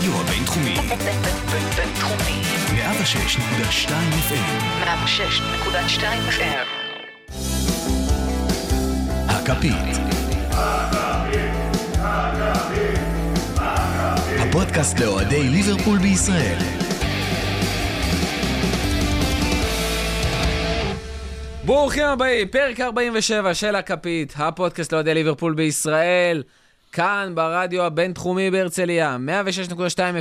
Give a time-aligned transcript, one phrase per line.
[0.00, 0.74] הרדיו הבינתחומי.
[1.76, 2.42] בינתחומי.
[2.74, 3.90] 106.2
[4.28, 4.84] FM.
[4.84, 6.66] 106.2 FM.
[9.28, 9.96] הכפית.
[14.38, 16.58] הפודקאסט לאוהדי ליברפול בישראל.
[21.64, 26.42] ברוכים הבאים, פרק 47 של הכפית, הפודקאסט לאוהדי ליברפול בישראל,
[26.92, 29.16] כאן ברדיו הבינתחומי בהרצליה,
[29.68, 29.74] 106.2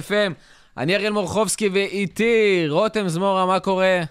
[0.09, 0.34] FM.
[0.78, 4.02] אני אריאל מורחובסקי ואיתי רותם זמורה, מה קורה?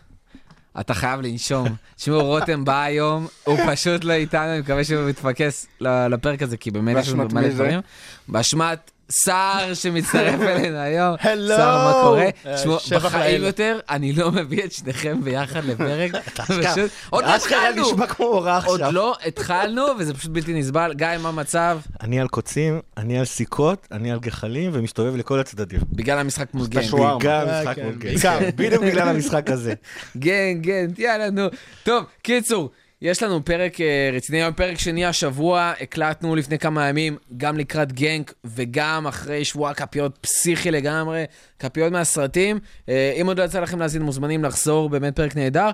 [0.81, 1.69] אתה חייב לנשום.
[1.97, 6.71] תשמעו, רותם בא היום, הוא פשוט לא איתנו, אני מקווה שהוא מתפקס לפרק הזה, כי
[6.71, 7.49] באמת יש לנו מלא?
[7.49, 7.81] דברים.
[8.29, 11.17] באשמת סער שמצטרף אלינו היום.
[11.21, 11.57] הלו!
[11.57, 12.29] סער, מה קורה?
[12.47, 13.43] אה, תשמעו, שבח בחיים.
[13.45, 16.11] יותר, אני לא מביא את שניכם ביחד לפרק.
[16.47, 17.93] פשוט, עוד לא התחלנו!
[17.93, 18.95] נשמע כמו הוראה עוד עכשיו.
[18.95, 20.93] לא התחלנו, וזה פשוט בלתי נסבל.
[20.95, 21.79] גיא, מה המצב?
[22.01, 25.81] אני על קוצים, אני על סיכות, אני על גחלים, ומסתובב לכל הצדדים.
[25.93, 26.85] בגלל המשחק מול גנג.
[27.19, 28.09] בגלל אה, המשחק כן, מול גן.
[28.09, 28.39] בעיקר.
[28.57, 29.75] בדיוק בגלל המשחק הזה.
[30.17, 31.43] גנג, גנג, יאללה, נו.
[31.83, 32.71] טוב, קיצור,
[33.03, 37.93] יש לנו פרק אה, רציני, היום פרק שני השבוע, הקלטנו לפני כמה ימים, גם לקראת
[37.93, 41.25] גנק וגם אחרי שבוע כפיות פסיכי לגמרי,
[41.59, 42.59] כפיות מהסרטים.
[42.89, 45.71] אה, אם עוד לא יצא לכם להאזין, מוזמנים לחזור, באמת פרק נהדר.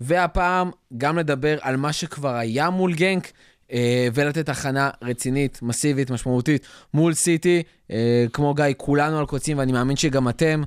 [0.00, 3.32] והפעם גם לדבר על מה שכבר היה מול גנק.
[3.72, 7.62] אה, ולתת הכנה רצינית, מסיבית, משמעותית מול סיטי.
[8.32, 10.62] כמו גיא, כולנו על קוצים, ואני מאמין שגם אתם.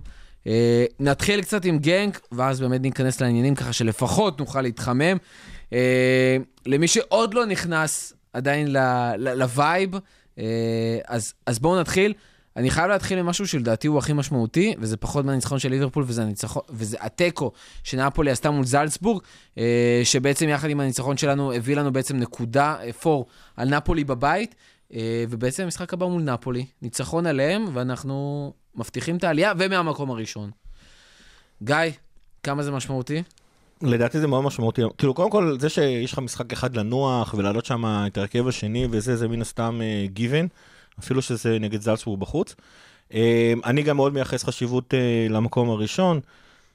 [0.99, 5.17] נתחיל קצת עם גנק, ואז באמת ניכנס לעניינים ככה שלפחות נוכל להתחמם.
[5.73, 8.67] אה, למי שעוד לא נכנס עדיין
[9.17, 9.95] ל vibe,
[10.39, 12.13] אה, אז, אז בואו נתחיל.
[12.55, 16.21] אני חייב להתחיל עם משהו שלדעתי הוא הכי משמעותי, וזה פחות מהניצחון של ליברפול, וזה,
[16.21, 17.51] הניצחון, וזה התיקו
[17.83, 19.23] שנאפולי עשתה מול זלצבורג,
[19.57, 23.25] אה, שבעצם יחד עם הניצחון שלנו הביא לנו בעצם נקודה אה, פור
[23.57, 24.55] על נפולי בבית,
[24.93, 30.51] אה, ובעצם המשחק הבא מול נפולי, ניצחון עליהם, ואנחנו מבטיחים את העלייה, ומהמקום הראשון.
[31.63, 31.75] גיא,
[32.43, 33.23] כמה זה משמעותי?
[33.81, 34.81] לדעתי זה מאוד משמעותי.
[34.97, 39.15] כאילו, קודם כל, זה שיש לך משחק אחד לנוח ולהעלות שם את ההרכב השני וזה,
[39.15, 40.47] זה מן הסתם גיוון,
[40.99, 42.55] אפילו שזה נגד זלצבורג בחוץ.
[43.13, 46.19] אה, אני גם מאוד מייחס חשיבות אה, למקום הראשון.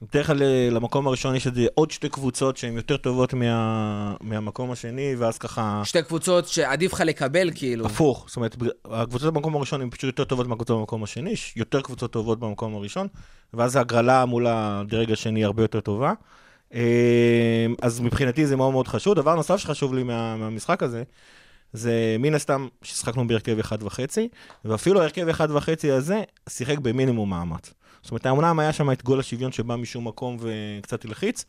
[0.03, 4.71] בדרך כלל אה, למקום הראשון יש איזה עוד שתי קבוצות שהן יותר טובות מה, מהמקום
[4.71, 5.83] השני, ואז ככה...
[5.85, 7.87] שתי קבוצות שעדיף לך לקבל, כאילו.
[7.87, 12.13] הפוך, זאת אומרת, הקבוצות במקום הראשון הן פשוט יותר טובות מהקבוצות במקום השני, יותר קבוצות
[12.13, 13.07] טובות במקום הראשון,
[13.55, 16.13] ואז ההגרלה מול הדרג השני הרבה יותר טובה.
[16.75, 19.15] אה, אז מבחינתי זה מאוד מאוד חשוב.
[19.15, 21.03] דבר נוסף שחשוב לי מה, מהמשחק הזה,
[21.73, 24.29] זה מן הסתם ששיחקנו בהרכב אחד וחצי,
[24.65, 27.75] ואפילו ההרכב אחד וחצי הזה שיחק במינימום מאמץ.
[28.03, 31.45] זאת אומרת, אומנם היה שם את גול השוויון שבא משום מקום וקצת הלחיץ,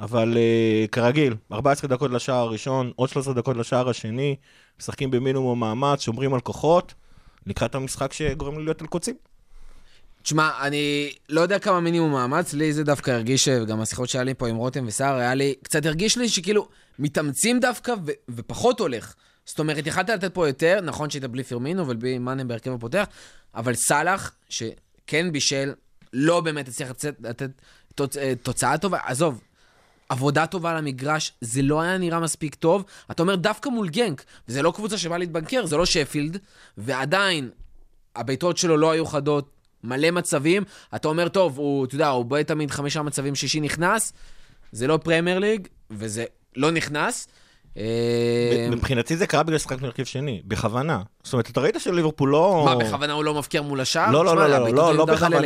[0.00, 4.36] אבל uh, כרגיל, 14 דקות לשער הראשון, עוד 13 דקות לשער השני,
[4.80, 6.94] משחקים במינימום מאמץ, שומרים על כוחות,
[7.46, 9.14] לקראת המשחק שגורם לי להיות על קוצים.
[10.26, 14.34] תשמע, אני לא יודע כמה מינימום מאמץ, לי זה דווקא הרגיש, וגם השיחות שהיה לי
[14.34, 19.14] פה עם רותם וסער, היה לי, קצת הרגיש לי שכאילו מתאמצים דווקא ו- ופחות הולך.
[19.44, 23.06] זאת אומרת, יכלת לתת פה יותר, נכון שהיית בלי פרמינו ובלי מאנה בהרכב הפותח,
[23.54, 25.72] אבל סאלח, שכן בישל,
[26.12, 27.50] לא באמת הצליח לצאת, לתת
[27.94, 28.16] תוצ...
[28.16, 29.40] אה, תוצאה טובה, עזוב,
[30.08, 32.84] עבודה טובה על המגרש, זה לא היה נראה מספיק טוב.
[33.10, 36.38] אתה אומר, דווקא מול גנק, וזה לא קבוצה שבאה להתבנקר, זה לא שפילד,
[36.78, 37.50] ועדיין,
[38.16, 40.62] הבעיטות שלו לא היו חדות, מלא מצבים.
[40.94, 44.12] אתה אומר, טוב, הוא, אתה יודע, הוא בועט תמיד חמישה מצבים, שישי נכנס,
[44.72, 46.24] זה לא פרמייר ליג, וזה
[46.56, 47.28] לא נכנס.
[47.76, 51.02] אה, מבחינתי זה קרה בגלל ששחקנו הרכב שני, בכוונה.
[51.22, 52.62] זאת אומרת, אתה ראית שליברפול לא...
[52.64, 54.10] מה, בכוונה הוא לא מבקיע מול השער?
[54.10, 55.38] לא, לא, לא, לא, לא, לא בכוונה.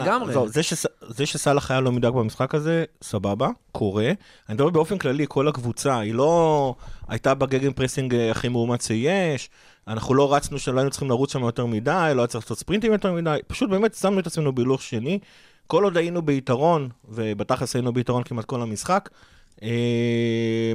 [0.47, 4.05] זה שס- זה שסאלח היה לא מדויק במשחק הזה, סבבה, קורה.
[4.49, 6.75] אני מדבר באופן כללי, כל הקבוצה, היא לא
[7.09, 9.51] הייתה ב gegenpressing אה, הכי מאומץ שיש,
[9.89, 12.93] אנחנו לא רצנו שלא היינו צריכים לרוץ שם יותר מדי, לא היה צריך לעשות ספרינטים
[12.93, 15.19] יותר מדי, פשוט באמת שמנו את עצמנו בהילוך שני.
[15.67, 19.19] כל עוד היינו ביתרון, ובתכלס היינו ביתרון כמעט כל המשחק, אה,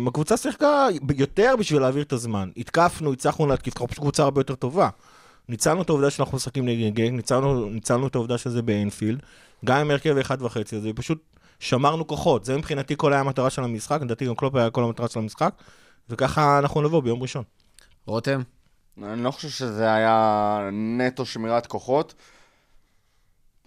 [0.07, 2.49] הקבוצה שיחקה יותר בשביל להעביר את הזמן.
[2.57, 4.89] התקפנו, הצלחנו להתקיף, אנחנו פשוט קבוצה הרבה יותר טובה.
[5.49, 9.19] ניצלנו את העובדה שאנחנו משחקים נגד גנג, ניצלנו, ניצלנו את העובדה שזה באנפילד,
[9.65, 11.23] גם עם הרכב אחד וחצי הזה, פשוט
[11.59, 12.45] שמרנו כוחות.
[12.45, 15.53] זה מבחינתי כל היה המטרה של המשחק, לדעתי גם קלופ היה כל המטרה של המשחק,
[16.09, 17.43] וככה אנחנו נבוא ביום ראשון.
[18.05, 18.41] רותם?
[19.03, 22.13] אני לא חושב שזה היה נטו שמירת כוחות.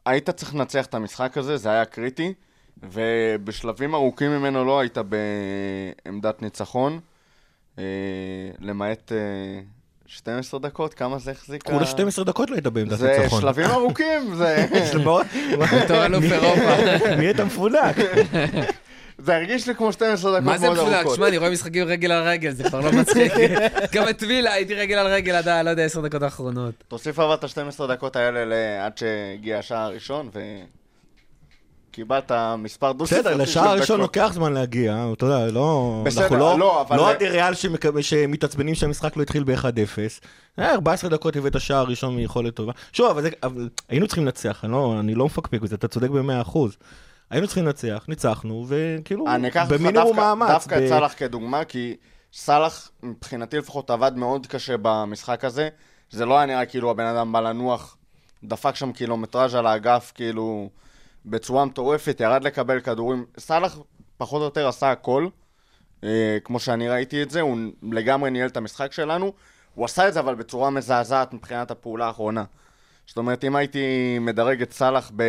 [0.06, 2.34] היית צריך לנצח את המשחק הזה, זה היה קריטי,
[2.82, 4.98] ובשלבים ארוכים ממנו לא היית
[6.04, 7.00] בעמדת ניצחון,
[7.78, 7.84] אה,
[8.60, 9.60] למעט אה,
[10.06, 11.62] 12 דקות, כמה זה החזיק?
[11.62, 13.40] כולה ה- 12 דקות לא היית בעמדת זה ניצחון.
[13.40, 14.66] שלבים ארוכים, זה...
[14.92, 15.26] זה מאוד...
[15.84, 17.14] בתור אלוף אירופה.
[17.16, 17.96] נהיית מפונק.
[19.18, 20.94] זה הרגיש לי כמו 12 דקות מה זה מאוד מפונק?
[20.94, 21.16] ארוכות.
[21.16, 23.32] שמע, אני רואה משחקים רגל על רגל, זה כבר לא מצחיק.
[23.92, 25.48] גם את וילה הייתי רגל על רגל עד.
[25.64, 26.74] לא יודע, 10 דקות האחרונות.
[26.88, 28.44] תוסיף אבל את ה-12 דקות האלה
[28.86, 30.30] עד שהגיע השער הראשון,
[31.98, 34.00] וקיבלת מספר דו-ספרתי בסדר, לשער הראשון.
[34.00, 36.02] לוקח זמן להגיע, אתה יודע, לא...
[36.06, 39.98] בסדר, אנחנו לא, לא, אבל לא זה- עדי ריאל שמקב- שמתעצבנים שהמשחק לא התחיל ב-1-0.
[40.58, 42.72] אה, 14 דקות הבאת שער ראשון מיכולת טובה.
[42.92, 46.08] שוב, אבל, זה, אבל היינו צריכים לנצח, אני לא, אני לא מפקפק בזה, אתה צודק
[46.10, 46.58] ב-100%.
[47.30, 49.24] היינו צריכים לנצח, ניצחנו, וכאילו,
[49.68, 50.48] במינימום מאמץ.
[50.48, 51.96] דווקא ב- את סאלח כדוגמה, כי
[52.32, 55.68] סאלח, מבחינתי לפחות, עבד מאוד קשה במשחק הזה.
[56.10, 57.96] זה לא היה נראה כאילו הבן אדם בא לנוח,
[58.44, 60.68] דפק שם קילומטראז' על האגף, כאילו,
[61.30, 63.24] בצורה מטורפת, ירד לקבל כדורים.
[63.38, 63.78] סאלח
[64.16, 65.28] פחות או יותר עשה הכל,
[66.04, 69.32] אה, כמו שאני ראיתי את זה, הוא לגמרי ניהל את המשחק שלנו.
[69.74, 72.44] הוא עשה את זה אבל בצורה מזעזעת מבחינת הפעולה האחרונה.
[73.06, 75.22] זאת אומרת, אם הייתי מדרג את סאלח ב...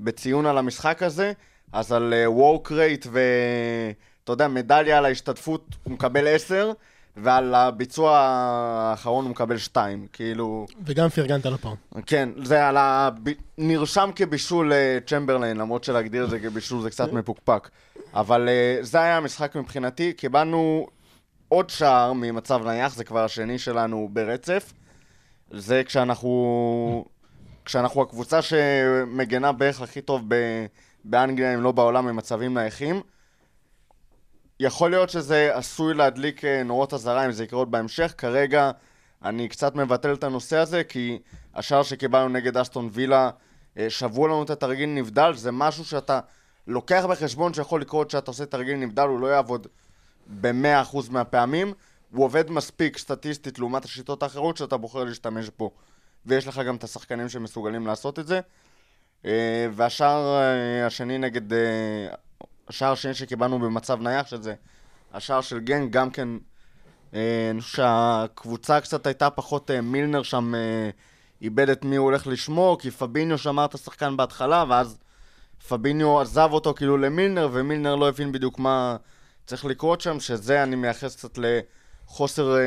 [0.00, 1.32] בציון על המשחק הזה,
[1.72, 6.72] אז על וורק רייט ואתה יודע, מדליה על ההשתתפות הוא מקבל 10,
[7.16, 10.06] ועל הביצוע האחרון הוא מקבל 2.
[10.12, 11.74] כאילו, וגם פרגנת לו פעם.
[12.06, 13.08] כן, זה על ה...
[13.58, 17.70] נרשם כבישול אה, צ'מברליין, למרות שלהגדיר את זה כבישול זה קצת מפוקפק.
[18.14, 20.86] אבל אה, זה היה המשחק מבחינתי, קיבלנו
[21.48, 24.72] עוד שער ממצב נייח, זה כבר השני שלנו ברצף.
[25.50, 27.04] זה כשאנחנו...
[27.64, 30.34] כשאנחנו הקבוצה שמגנה בערך הכי טוב ב...
[31.04, 33.00] באנגליה, אם לא בעולם, במצבים נייחים.
[34.64, 38.14] יכול להיות שזה עשוי להדליק אה, נורות אזהרה אם זה יקרה עוד בהמשך.
[38.18, 38.70] כרגע
[39.24, 41.18] אני קצת מבטל את הנושא הזה, כי
[41.54, 43.30] השער שקיבלנו נגד אסטון וילה,
[43.78, 46.20] אה, שברו לנו את התרגיל נבדל, זה משהו שאתה
[46.66, 49.66] לוקח בחשבון שיכול לקרות שאתה עושה תרגיל נבדל, הוא לא יעבוד
[50.40, 51.72] ב-100% מהפעמים.
[52.12, 55.70] הוא עובד מספיק סטטיסטית לעומת השיטות האחרות שאתה בוחר להשתמש בו.
[56.26, 58.40] ויש לך גם את השחקנים שמסוגלים לעשות את זה.
[59.24, 60.40] אה, והשער
[60.86, 61.52] השני נגד...
[62.68, 64.54] השער השני שקיבלנו במצב נייח, שזה
[65.12, 66.28] השער של גנג, גם כן,
[67.14, 70.90] אה, אני חושב שהקבוצה קצת הייתה פחות, אה, מילנר שם אה,
[71.42, 74.98] איבד את מי הוא הולך לשמור, כי פביניו שמר את השחקן בהתחלה, ואז
[75.68, 78.96] פביניו עזב אותו כאילו למילנר, ומילנר לא הבין בדיוק מה
[79.46, 82.62] צריך לקרות שם, שזה אני מייחס קצת לחוסר אה,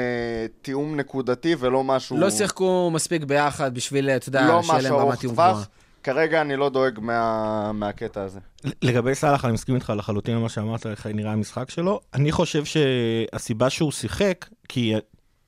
[0.61, 2.17] תיאום נקודתי ולא משהו...
[2.17, 5.63] לא שיחקו מספיק ביחד בשביל, אתה יודע, לא שיהיה משהו להם ארוך רמת תיאום גבוהה.
[6.05, 7.71] כרגע אני לא דואג מה...
[7.71, 8.39] מהקטע הזה.
[8.81, 11.99] לגבי סאלח, אני מסכים איתך לחלוטין על מה שאמרת, איך נראה המשחק שלו.
[12.13, 14.93] אני חושב שהסיבה שהוא שיחק, כי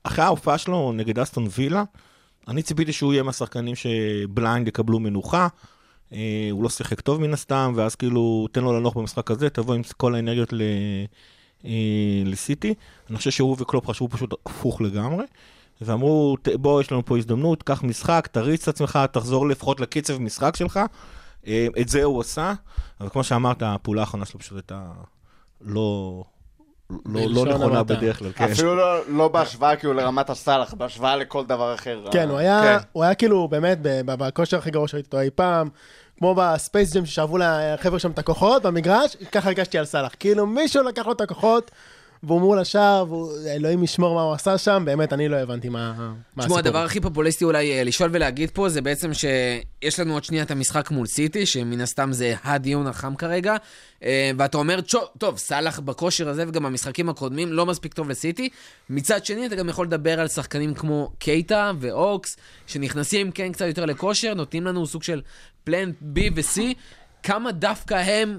[0.02, 1.84] אחרי ההופעה שלו נגד אסטון וילה,
[2.48, 5.48] אני ציפיתי שהוא יהיה מהשחקנים שבליינד יקבלו מנוחה.
[6.12, 9.74] אה, הוא לא שיחק טוב מן הסתם, ואז כאילו, תן לו לנוח במשחק הזה, תבוא
[9.74, 10.62] עם כל האנרגיות ל...
[11.64, 11.70] אה,
[12.24, 12.74] לסיטי.
[13.10, 15.24] אני חושב שהוא וקלופ חשבו פשוט הפוך לגמרי.
[15.80, 20.18] ואמרו, "ת- בוא, יש לנו פה הזדמנות, קח משחק, תריץ את עצמך, תחזור לפחות לקצב
[20.18, 20.80] משחק שלך.
[21.46, 22.52] אה, את זה הוא עשה,
[23.00, 24.82] אבל כמו שאמרת, הפעולה האחרונה שלו פשוט הייתה
[25.60, 26.24] לא,
[26.90, 27.82] לא, לא נכונה המעטה.
[27.94, 28.32] בדרך כלל.
[28.32, 28.44] כן.
[28.44, 32.04] אפילו לא, לא בהשוואה כאילו לרמת הסאלח, בהשוואה לכל דבר אחר.
[32.12, 32.84] כן, הוא היה, כן.
[32.92, 35.68] הוא היה כאילו באמת בכושר הכי גרוע שראיתי אותו אי פעם,
[36.18, 40.12] כמו בספייס ג'ם ששאבו לחבר'ה שם את הכוחות במגרש, ככה הרגשתי על סאלח.
[40.20, 41.70] כאילו מישהו לקח לו את הכוחות,
[42.22, 45.94] והוא מול השער, ואלוהים ישמור מה הוא עשה שם, באמת, אני לא הבנתי מה מה
[45.94, 46.58] תשמעו, הסיפור.
[46.58, 50.50] הדבר הכי פופוליסטי אולי אה, לשאול ולהגיד פה, זה בעצם שיש לנו עוד שנייה את
[50.50, 53.56] המשחק מול סיטי, שמן הסתם זה הדיון החם כרגע,
[54.02, 58.48] אה, ואתה אומר, "צ'ו, טוב, סאלח בכושר הזה וגם במשחקים הקודמים לא מספיק טוב לסיטי.
[58.90, 63.84] מצד שני, אתה גם יכול לדבר על שחקנים כמו קייטה ואוקס, שנכנסים כן קצת יותר
[63.84, 65.20] לכושר, נותנים לנו סוג של
[65.64, 66.60] פלן B ו-C,
[67.22, 68.38] כמה דווקא הם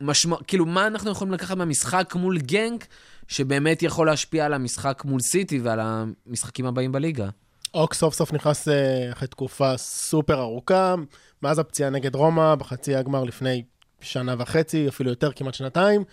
[0.00, 0.36] משמע...
[0.46, 2.86] כאילו, מה אנחנו יכולים לקחת מהמשחק מול גנק,
[3.30, 7.28] שבאמת יכול להשפיע על המשחק מול סיטי ועל המשחקים הבאים בליגה?
[7.74, 10.94] אוק סוף סוף נכנס אה, אחרי תקופה סופר ארוכה,
[11.42, 13.62] מאז הפציעה נגד רומא, בחצי הגמר לפני
[14.00, 16.04] שנה וחצי, אפילו יותר, כמעט שנתיים.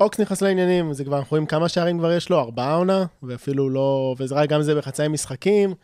[0.00, 3.70] אוקס נכנס לעניינים, זה כבר, אנחנו רואים כמה שערים כבר יש לו, ארבעה עונה, ואפילו
[3.70, 5.74] לא, וזה רק גם זה בחצאי משחקים.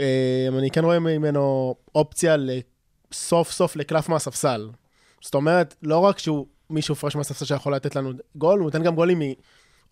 [0.00, 2.36] אה, אני כן רואה ממנו אופציה
[3.12, 4.70] סוף סוף לקלף מהספסל.
[5.20, 8.94] זאת אומרת, לא רק שהוא מישהו פרש מהספסל שיכול לתת לנו גול, הוא נותן גם
[8.94, 9.18] גולים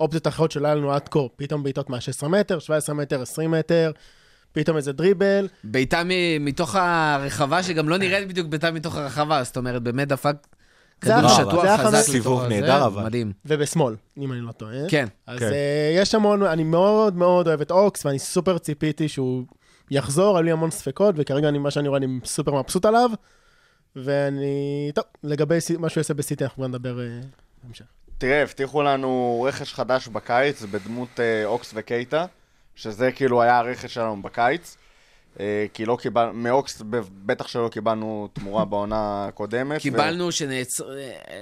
[0.00, 1.18] מאופציות אחרות שלא היה לנו עד כה.
[1.36, 3.92] פתאום בעיטות מה-16 מטר, 17 מטר, 20 מטר,
[4.52, 5.48] פתאום איזה דריבל.
[5.64, 10.36] בעיטה מ- מתוך הרחבה, שגם לא נראית בדיוק בעיטה מתוך הרחבה, זאת אומרת, באמת דפק
[11.04, 12.00] זה כדור שטוח זה היה חזק.
[12.00, 13.04] סיבוב נהדר, אבל.
[13.04, 13.32] מדהים.
[13.46, 14.88] ובשמאל, אם אני לא טועה.
[14.88, 15.06] כן.
[15.26, 15.44] אז כן.
[15.52, 19.44] אה, יש המון, אני מאוד מאוד אוהב את אוקס, ואני סופר ציפיתי שהוא
[19.90, 23.10] יחזור, היו לי המון ספקות, וכרגע אני, מה שאני רואה, אני סופר מבסוט עליו.
[23.96, 27.06] ואני, טוב, לגבי מה שהוא יעשה בסיטי, אנחנו כבר נדבר אה,
[27.64, 27.84] בהמשך.
[28.22, 32.26] תראה, הבטיחו לנו רכש חדש בקיץ בדמות אה, אוקס וקייטה,
[32.74, 34.76] שזה כאילו היה הרכש שלנו בקיץ.
[35.40, 36.82] אה, כי לא קיבלנו, מאוקס
[37.26, 39.80] בטח שלא קיבלנו תמורה בעונה הקודמת.
[39.80, 40.84] קיבלנו שנעצר...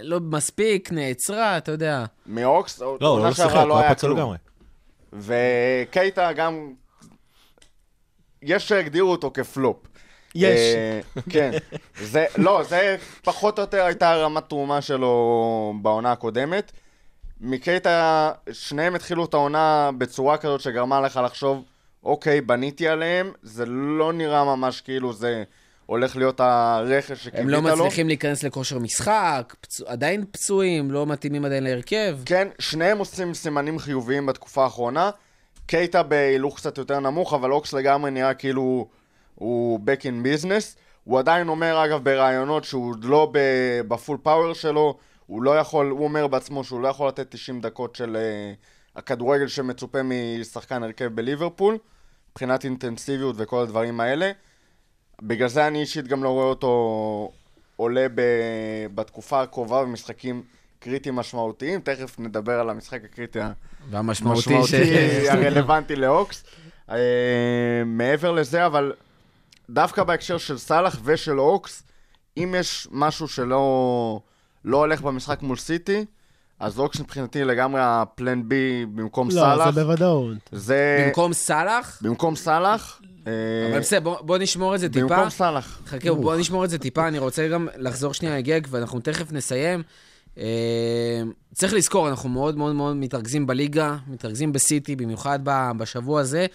[0.02, 2.04] לא מספיק, נעצרה, אתה יודע.
[2.26, 4.18] ו- מאוקס, לא, הוא לא שיחק, שעברה הוא היה פצוע כלום.
[4.18, 4.36] לגמרי.
[5.82, 6.72] וקייטה גם,
[8.42, 9.76] יש שהגדירו אותו כפלופ.
[10.34, 10.58] יש.
[10.76, 11.50] אה, כן.
[12.02, 15.14] זה, לא, זה פחות או יותר הייתה רמת תרומה שלו
[15.82, 16.72] בעונה הקודמת.
[17.40, 21.64] מקייטה, שניהם התחילו את העונה בצורה כזאת שגרמה לך לחשוב,
[22.04, 25.42] אוקיי, בניתי עליהם, זה לא נראה ממש כאילו זה
[25.86, 27.68] הולך להיות הרכש שקיבלת הם לו.
[27.68, 32.18] לא מצליחים להיכנס לכושר משחק, פצוע- עדיין פצועים, לא מתאימים עדיין להרכב.
[32.26, 35.10] כן, שניהם עושים סימנים חיוביים בתקופה האחרונה.
[35.66, 38.88] קייטה בהילוך קצת יותר נמוך, אבל אוקס לגמרי נראה כאילו
[39.34, 40.76] הוא back in business.
[41.04, 43.32] הוא עדיין אומר, אגב, בראיונות שהוא עוד לא
[43.88, 47.96] בפול פאוור שלו, הוא לא יכול, הוא אומר בעצמו שהוא לא יכול לתת 90 דקות
[47.96, 51.78] של uh, הכדורגל שמצופה משחקן הרכב בליברפול,
[52.30, 54.30] מבחינת אינטנסיביות וכל הדברים האלה.
[55.22, 57.32] בגלל זה אני אישית גם לא רואה אותו
[57.76, 58.20] עולה ב...
[58.94, 60.42] בתקופה הקרובה במשחקים
[60.78, 61.80] קריטיים משמעותיים.
[61.80, 63.38] תכף נדבר על המשחק הקריטי
[63.90, 64.46] והמשמעותי ש...
[64.48, 66.44] המשמעותי הרלוונטי לאוקס.
[66.90, 68.92] אה, מעבר לזה, אבל
[69.72, 71.82] דווקא בהקשר של סאלח ושל אוקס,
[72.36, 74.20] אם יש משהו שלא
[74.64, 76.04] לא הולך במשחק מול סיטי,
[76.60, 79.70] אז אוקס מבחינתי לגמרי הפלן בי במקום לא, סאלח.
[79.70, 80.36] זה בוודאות.
[80.52, 81.04] זה...
[81.06, 83.00] במקום סאלח, במקום סאלח.
[83.26, 83.32] אה,
[83.70, 85.06] אבל בסדר, בוא- בוא נשמור את זה טיפה.
[85.06, 85.80] במקום סאלח.
[85.86, 89.82] חכה, בוא נשמור את זה טיפה, אני רוצה גם לחזור שנייה לגג, ואנחנו תכף נסיים.
[90.38, 91.22] אה,
[91.54, 95.38] צריך לזכור, אנחנו מאוד מאוד מאוד מתרכזים בליגה, מתרכזים בסיטי, במיוחד
[95.76, 96.46] בשבוע הזה,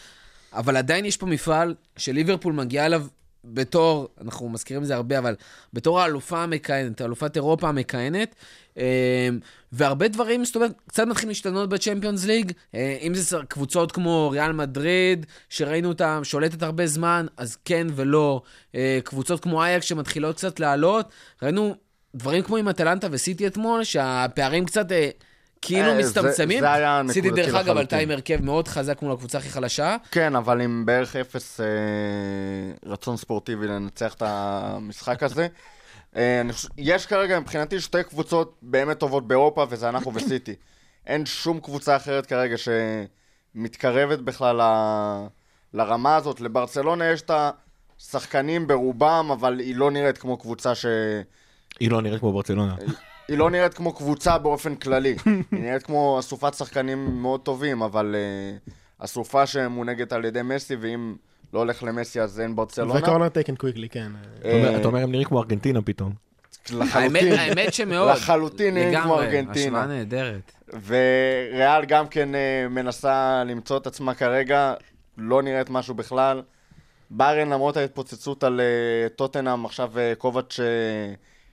[0.56, 3.06] אבל עדיין יש פה מפעל שליברפול מגיעה אליו
[3.54, 5.36] בתור, אנחנו מזכירים את זה הרבה, אבל
[5.74, 8.36] בתור האלופה המכהנת, אלופת אירופה המכהנת,
[8.78, 9.30] אה,
[9.72, 14.52] והרבה דברים, זאת אומרת, קצת מתחילים להשתנות בצ'מפיונס ליג, אה, אם זה קבוצות כמו ריאל
[14.52, 18.42] מדריד, שראינו אותה שולטת הרבה זמן, אז כן ולא.
[18.76, 21.10] אה, קבוצות כמו אייקס שמתחילות קצת לעלות,
[21.42, 21.76] ראינו
[22.16, 25.10] דברים כמו עם אטלנטה וסיטי אתמול, שהפערים קצת אה,
[25.66, 26.60] כאילו אה, זה- מסתמצמים.
[26.60, 28.00] זה היה סיטי, נקודתי דרך אגב, עלתה לחלוטין.
[28.00, 29.98] עם הרכב מאוד חזק מול הקבוצה הכי חלשה.
[30.12, 31.66] כן, אבל עם בערך אפס אה,
[32.92, 35.48] רצון ספורטיבי לנצח את המשחק הזה.
[36.16, 36.42] אה,
[36.78, 40.56] יש כרגע מבחינתי שתי קבוצות באמת טובות באירופה, וזה אנחנו וסיטי.
[41.08, 45.28] אין שום קבוצה אחרת כרגע שמתקרבת בכלל ל-
[45.74, 46.42] לרמה הזאת.
[46.42, 47.32] לברצלונה יש את
[48.00, 50.86] השחקנים ברובם, אבל היא לא נראית כמו קבוצה ש...
[51.80, 52.76] היא לא נראית כמו ברצלונה.
[53.28, 55.16] היא לא נראית כמו קבוצה באופן כללי.
[55.26, 58.16] היא נראית כמו אסופת שחקנים מאוד טובים, אבל
[58.68, 61.16] uh, אסופה שמונהגת על ידי מסי, ואם
[61.54, 63.00] לא הולך למסי אז אין ברצלונה.
[63.00, 64.12] וקורנר טייקן קוויקלי, כן.
[64.40, 66.14] אתה אומר- אה, אתה אומר, הם נראים כמו ארגנטינה פתאום.
[66.74, 67.34] לחלוטין.
[67.34, 68.10] האמת שמאוד.
[68.10, 69.80] לחלוטין נראים כמו לגמרי, ארגנטינה.
[69.82, 70.52] השוואה נהדרת.
[70.86, 74.74] וריאל גם כן אה, מנסה למצוא את עצמה כרגע,
[75.18, 76.42] לא נראית משהו בכלל.
[77.10, 80.66] ביירן, למרות ההתפוצצות על אה, טוטנאם, עכשיו אה, קובץ' אה,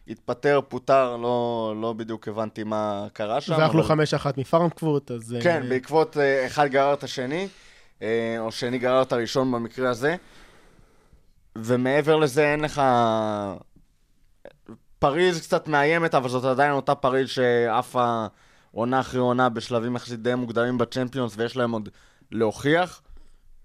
[0.09, 3.53] התפטר, פוטר, לא, לא בדיוק הבנתי מה קרה שם.
[3.59, 5.35] ואכלו אבל- חמש אחת מפרנקפורט, אז...
[5.35, 7.49] אה, כן, בעקבות אה, אחד גרר את השני,
[8.03, 10.17] אה, או שני גרר את הראשון במקרה הזה.
[11.59, 12.83] ומעבר לזה אין לך...
[14.99, 18.27] פריז קצת מאיימת, אבל זאת עדיין אותה פריז שעפה
[18.73, 21.89] עונה אחרי עונה בשלבים יחסית די מוקדמים בצ'מפיונס, ויש להם עוד
[22.31, 23.03] להוכיח.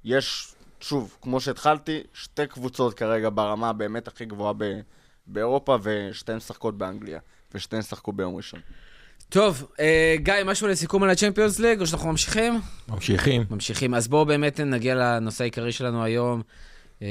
[0.04, 4.80] יש, שוב, כמו שהתחלתי, שתי קבוצות כרגע ברמה באמת הכי גבוהה ב-
[5.28, 7.20] באירופה, ושתיהן משחקות באנגליה,
[7.54, 8.60] ושתיהן שחקו ביום ראשון.
[9.30, 12.60] טוב, אה, גיא, משהו לסיכום על הצ'מפיונס ליג, או שאנחנו ממשיכים?
[12.90, 13.44] ממשיכים.
[13.52, 13.94] ממשיכים.
[13.94, 16.42] אז בואו באמת נגיע לנושא העיקרי שלנו היום.
[17.02, 17.08] אה,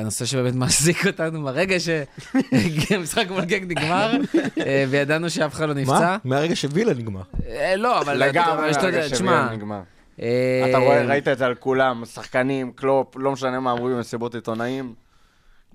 [0.00, 4.12] הנושא שבאמת מחזיק אותנו ברגע שהמשחק מול גג נגמר,
[4.66, 6.00] אה, וידענו שאף אחד לא נפצע.
[6.00, 6.16] מה?
[6.24, 7.22] מהרגע שווילה נגמר.
[7.48, 8.16] אה, לא, אבל...
[8.16, 9.80] לגמרי, אבל שאתה יודע, הרגע תשמע, שוויון נגמר.
[10.70, 14.94] אתה רואה, ראית את זה על כולם, שחקנים, קלופ, לא משנה מה אמרו במסיבות עיתונאים.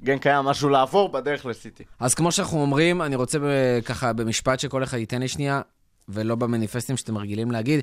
[0.03, 1.83] גנק היה משהו לעבור בדרך לסיטי.
[1.99, 5.61] אז כמו שאנחנו אומרים, אני רוצה ב- ככה במשפט שכל אחד ייתן לי שנייה,
[6.09, 7.81] ולא במניפסטים שאתם רגילים להגיד,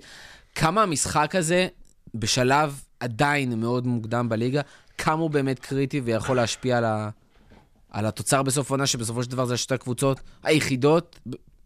[0.55, 1.69] כמה המשחק הזה,
[2.15, 4.61] בשלב עדיין מאוד מוקדם בליגה,
[4.99, 7.11] כמה הוא באמת קריטי ויכול להשפיע על, ה...
[7.91, 11.21] על התוצר בסוף העונה, שבסופו של דבר זה שתי הקבוצות היחידות,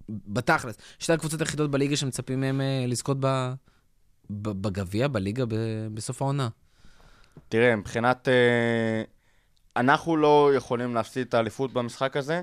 [0.09, 3.53] בתכלס, שתי הקבוצות היחידות בליגה שמצפים מהם אה, לזכות ב...
[4.31, 5.55] בגביע, בליגה, ב...
[5.95, 6.49] בסוף העונה.
[7.49, 8.29] תראה, מבחינת...
[8.29, 9.03] אה,
[9.79, 12.43] אנחנו לא יכולים להפסיד את האליפות במשחק הזה,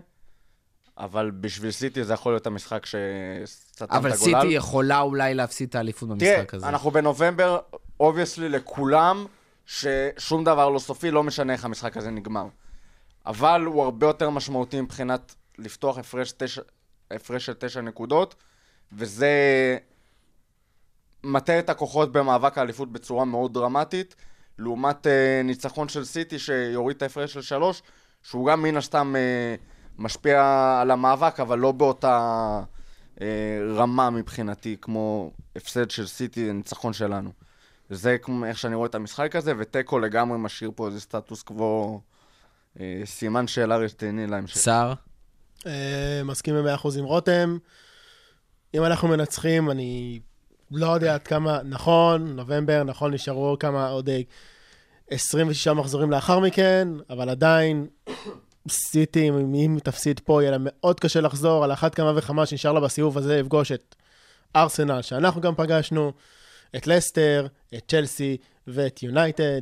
[0.97, 3.97] אבל בשביל סיטי זה יכול להיות המשחק שסתם את הגולל.
[3.97, 6.67] אבל סיטי יכולה אולי להפסיד את האליפות תראה, במשחק הזה.
[6.67, 7.59] אנחנו בנובמבר,
[7.99, 9.25] obviously לכולם,
[9.65, 12.45] ששום דבר לא סופי, לא משנה איך המשחק הזה נגמר.
[13.25, 16.61] אבל הוא הרבה יותר משמעותי מבחינת לפתוח הפרש, תשע,
[17.11, 18.35] הפרש של תשע נקודות,
[18.93, 19.29] וזה
[21.23, 24.15] מטה את הכוחות במאבק האליפות בצורה מאוד דרמטית,
[24.59, 27.81] לעומת אה, ניצחון של סיטי שיוריד את ההפרש של שלוש,
[28.23, 29.55] שהוא גם מן הסתם אה,
[29.97, 30.41] משפיע
[30.81, 32.59] על המאבק, אבל לא באותה
[33.21, 33.27] אה,
[33.75, 37.31] רמה מבחינתי, כמו הפסד של סיטי, ניצחון שלנו.
[37.89, 42.01] זה כמו איך שאני רואה את המשחק הזה, ותיקו לגמרי משאיר פה איזה סטטוס קוו,
[42.79, 44.57] אה, סימן שאלה רציני להמשך.
[44.57, 44.93] סער?
[45.67, 47.57] אה, מסכים ב-100% עם רותם.
[48.73, 50.19] אם אנחנו מנצחים, אני
[50.71, 54.21] לא יודע עד כמה, נכון, נובמבר, נכון, נשארו כמה, עוד אה,
[55.09, 57.87] 26 מחזורים לאחר מכן, אבל עדיין,
[58.69, 62.79] סיטי, אם תפסיד פה, יהיה לה מאוד קשה לחזור, על אחת כמה וכמה שנשאר לה
[62.79, 63.95] בסיבוב הזה, לפגוש את
[64.55, 66.11] ארסנל, שאנחנו גם פגשנו,
[66.75, 69.61] את לסטר, את צ'לסי ואת יונייטד,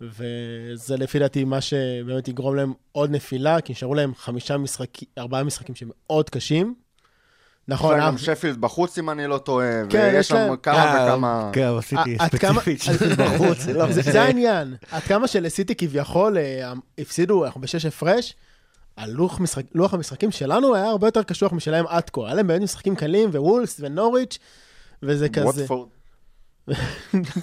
[0.00, 5.44] וזה לפי דעתי מה שבאמת יגרום להם עוד נפילה, כי נשארו להם חמישה משחקים, ארבעה
[5.44, 6.74] משחקים שמאוד קשים.
[7.68, 11.50] נכון, גם שפילד בחוץ, אם אני לא טועה, כן, ויש שם כמה וכמה...
[11.52, 13.58] כן, סיטי עד כמה- ספציפית בחוץ.
[13.58, 14.74] זה לא זה, העניין.
[14.90, 18.34] עד כמה שלסיטי כביכול אה, הפסידו, אנחנו בשש הפרש,
[19.74, 22.26] לוח המשחקים שלנו היה הרבה יותר קשוח משלהם עד כה.
[22.26, 24.38] היה להם באמת משחקים קלים, ווולס ונוריץ',
[25.02, 25.46] וזה כזה.
[25.46, 25.88] ווטפורד.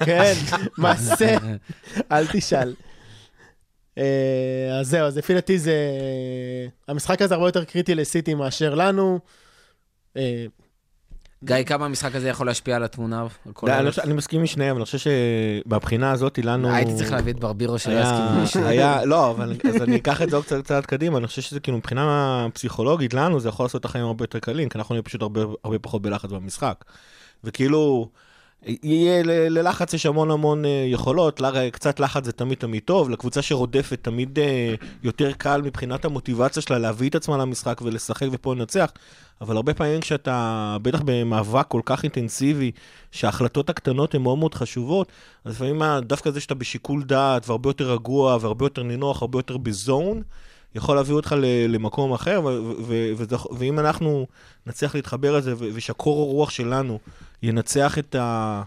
[0.06, 0.34] כן,
[0.78, 1.36] מעשה,
[2.12, 2.74] אל תשאל.
[3.98, 5.76] אה, אז זהו, אז לפי דעתי זה...
[6.88, 9.20] המשחק הזה הרבה יותר קריטי לסיטי מאשר לנו.
[10.18, 10.46] אה,
[11.44, 13.26] גיא, כמה המשחק הזה יכול להשפיע על התמונה?
[13.64, 16.74] לא, אני מסכים עם שניהם, אני חושב שבבחינה הזאת לנו...
[16.74, 18.66] הייתי צריך להביא את ברבירו שלא יסכים עם מישהו.
[18.66, 21.60] היה, לא, אבל אז אני אקח את זה עוד קצת צעד קדימה, אני חושב שזה
[21.60, 25.04] כאילו מבחינה פסיכולוגית לנו זה יכול לעשות את החיים הרבה יותר קלים, כי אנחנו נהיה
[25.04, 26.86] פשוט הרבה פחות בלחץ במשחק.
[27.44, 28.10] וכאילו,
[28.66, 31.42] יהיה, ללחץ יש המון המון אה, יכולות,
[31.72, 36.78] קצת לחץ זה תמיד תמיד טוב, לקבוצה שרודפת תמיד אה, יותר קל מבחינת המוטיבציה שלה
[36.78, 38.92] להביא את עצמה למשחק ולשחק ופה לנצח,
[39.42, 42.72] אבל הרבה פעמים כשאתה, בטח במאבק כל כך אינטנסיבי,
[43.12, 45.12] שההחלטות הקטנות הן מאוד מאוד חשובות,
[45.46, 49.58] אז לפעמים דווקא זה שאתה בשיקול דעת והרבה יותר רגוע והרבה יותר נינוח, הרבה יותר
[49.58, 50.22] בזון,
[50.76, 51.36] יכול להביא אותך
[51.68, 52.50] למקום אחר, ו-
[52.88, 54.28] ו- וזה- ואם אנחנו
[54.68, 57.00] נצליח להתחבר לזה, ו- ושהקור הרוח שלנו
[57.44, 58.62] ינצח את ה...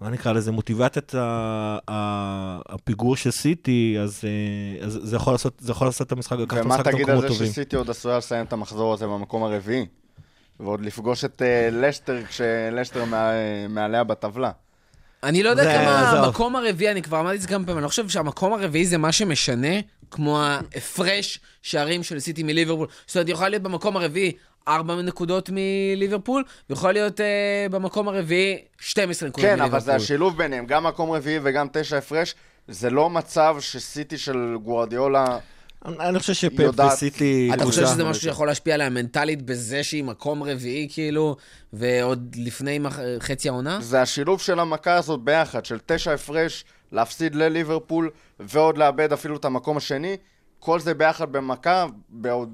[0.00, 1.12] מה נקרא לזה, מוטיבציית
[2.68, 6.58] הפיגור של סיטי, אז, אה, אז זה, יכול לעשות, זה יכול לעשות את המשחק, לקחת
[6.60, 7.52] את ומה המשחק תגיד על למקומות זה טובים.
[7.52, 9.86] שסיטי עוד עשויה לסיים את המחזור הזה במקום הרביעי?
[10.60, 13.32] ועוד לפגוש את אה, לשטר כשלשטר מע-
[13.68, 14.50] מעליה בטבלה.
[15.22, 16.10] אני לא יודע כמה.
[16.10, 18.98] המקום הרביעי, אני כבר אמרתי את זה כמה פעמים, אני לא חושב שהמקום הרביעי זה
[18.98, 19.68] מה שמשנה,
[20.10, 22.86] כמו ההפרש שערים של סיטי מליברפול.
[23.06, 24.32] זאת אומרת, יכולה להיות במקום הרביעי
[24.68, 29.76] ארבע נקודות מליברפול, ויכולה להיות אה, במקום הרביעי 12 נקודות כן, מליברפול.
[29.76, 32.34] אבל זה השילוב ביניהם, גם מקום רביעי וגם תשע הפרש.
[32.68, 35.38] זה לא מצב שסיטי של גוארדיולה...
[35.84, 37.50] אני אני חושב שפפ וסיטי...
[37.54, 41.36] אתה חושב שזה משהו שיכול להשפיע עליה מנטלית בזה שהיא מקום רביעי, כאילו,
[41.72, 43.78] ועוד לפני מח- חצי העונה?
[43.80, 49.44] זה השילוב של המכה הזאת ביחד, של תשע הפרש, להפסיד לליברפול, ועוד לאבד אפילו את
[49.44, 50.16] המקום השני.
[50.58, 51.86] כל זה ביחד במכה,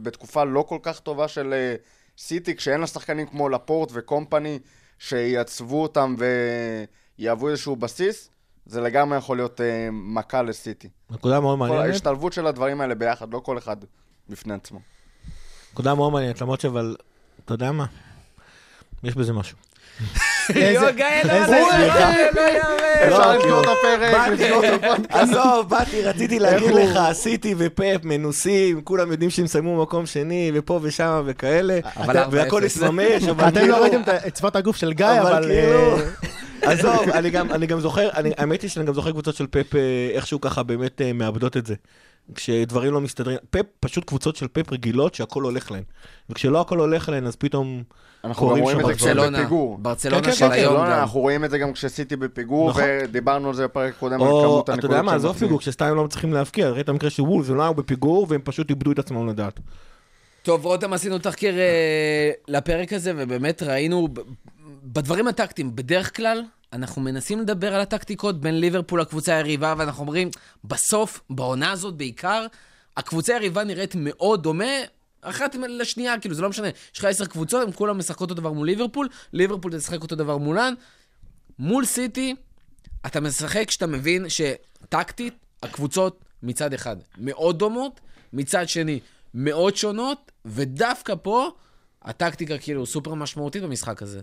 [0.02, 1.74] בתקופה לא כל כך טובה של אה,
[2.18, 4.58] סיטי, כשאין לה שחקנים כמו לפורט וקומפני,
[4.98, 6.14] שייצבו אותם
[7.18, 8.30] ויהוו איזשהו בסיס,
[8.66, 10.88] זה לגמרי יכול להיות אה, מכה לסיטי.
[11.10, 11.84] נקודה מאוד מעניינת.
[11.84, 13.76] ההשתלבות של הדברים האלה ביחד, לא כל אחד
[14.28, 14.80] בפני עצמו.
[15.72, 16.96] נקודה מאוד מעניינת, למרות אבל,
[17.44, 17.86] אתה יודע מה?
[19.04, 19.56] יש בזה משהו.
[20.56, 21.78] יואו, גיא, לא איזה לא.
[21.78, 23.06] לא, לא יאמן.
[23.08, 25.06] אפשר לא, לסגור את כאילו, הפרק, לסגור את.
[25.08, 30.78] עזוב, באתי, רציתי להגיד לך, סיטי ופפ מנוסים, כולם יודעים שהם סיימו מקום שני, ופה
[30.82, 31.78] ושם וכאלה,
[32.30, 32.76] והכל אפס.
[32.76, 35.42] יתממש, אבל אתם כאילו- לא ראיתם את שפת הגוף של גיא, אבל.
[35.48, 35.96] כאילו...
[35.96, 36.02] אה,
[36.72, 37.08] עזוב,
[37.50, 39.80] אני גם, זוכר, האמת היא שאני גם זוכר קבוצות של פפ אה,
[40.14, 41.74] איכשהו ככה באמת אה, מאבדות את זה.
[42.34, 45.82] כשדברים לא מסתדרים, פפ, פשוט קבוצות של פפ רגילות שהכל הולך להן.
[46.30, 47.82] וכשלא הכל הולך להן, אז פתאום
[48.24, 48.92] אנחנו גם רואים את זה.
[48.92, 49.78] ברצלונה, בפיגור.
[49.78, 51.00] ברצלונה כן, של כן, היום ברצלונה, גם.
[51.00, 52.82] אנחנו רואים את זה גם כשסיטי בפיגור, נכון.
[52.86, 55.36] ודיברנו על זה בפרק קודם, על או, כמות אתה הנקודות יודע מה, שהם עזוב.
[55.38, 58.70] פיגור, כשסתם לא מצליחים להבקיע, ראית המקרה של וולס, הם לא היו בפיגור, והם פשוט
[58.70, 59.60] איבדו את עצמם לדעת.
[60.42, 64.08] טוב, רותם, עשינו תחקיר אה, לפרק הזה, ובאמת ראינו
[64.84, 70.30] בדברים הטקטיים, בדרך כלל, אנחנו מנסים לדבר על הטקטיקות בין ליברפול לקבוצה היריבה, ואנחנו אומרים,
[70.64, 72.46] בסוף, בעונה הזאת בעיקר,
[72.96, 74.74] הקבוצה היריבה נראית מאוד דומה.
[75.22, 76.68] אחת לשנייה, כאילו, זה לא משנה.
[76.68, 80.38] יש לך עשר קבוצות, הן כולן משחקות אותו דבר מול ליברפול, ליברפול תשחק אותו דבר
[80.38, 80.74] מולן.
[81.58, 82.34] מול סיטי,
[83.06, 88.00] אתה משחק כשאתה מבין שטקטית, הקבוצות מצד אחד מאוד דומות,
[88.32, 89.00] מצד שני
[89.34, 91.50] מאוד שונות, ודווקא פה,
[92.02, 94.20] הטקטיקה כאילו סופר משמעותית במשחק הזה.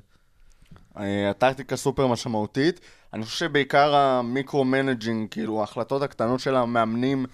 [0.99, 2.79] אה, הטקטיקה סופר משמעותית.
[3.13, 7.25] אני חושב שבעיקר ה micromanaging, כאילו ההחלטות הקטנות של המאמנים,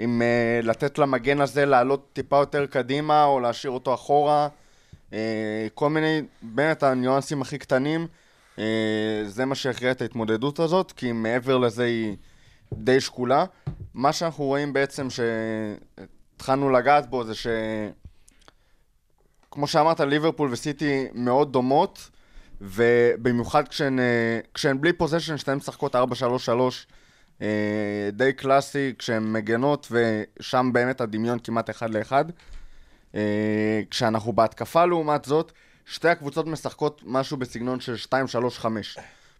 [0.00, 4.48] אם אה, לתת למגן הזה לעלות טיפה יותר קדימה, או להשאיר אותו אחורה,
[5.10, 5.14] uh,
[5.74, 8.06] כל מיני, באמת הניואנסים הכי קטנים,
[8.56, 8.60] uh,
[9.26, 12.16] זה מה שהכריע את ההתמודדות הזאת, כי מעבר לזה היא
[12.72, 13.44] די שקולה.
[13.94, 17.46] מה שאנחנו רואים בעצם שהתחלנו לגעת בו זה ש...
[19.50, 22.10] כמו שאמרת, ליברפול וסיטי מאוד דומות,
[22.60, 26.86] ובמיוחד כשהן, אה, כשהן בלי פוזיישן, שתיהן משחקות 4-3-3,
[27.42, 32.24] אה, די קלאסי, כשהן מגנות, ושם באמת הדמיון כמעט אחד לאחד.
[33.14, 35.52] אה, כשאנחנו בהתקפה לעומת זאת,
[35.86, 38.66] שתי הקבוצות משחקות משהו בסגנון של 2-3-5.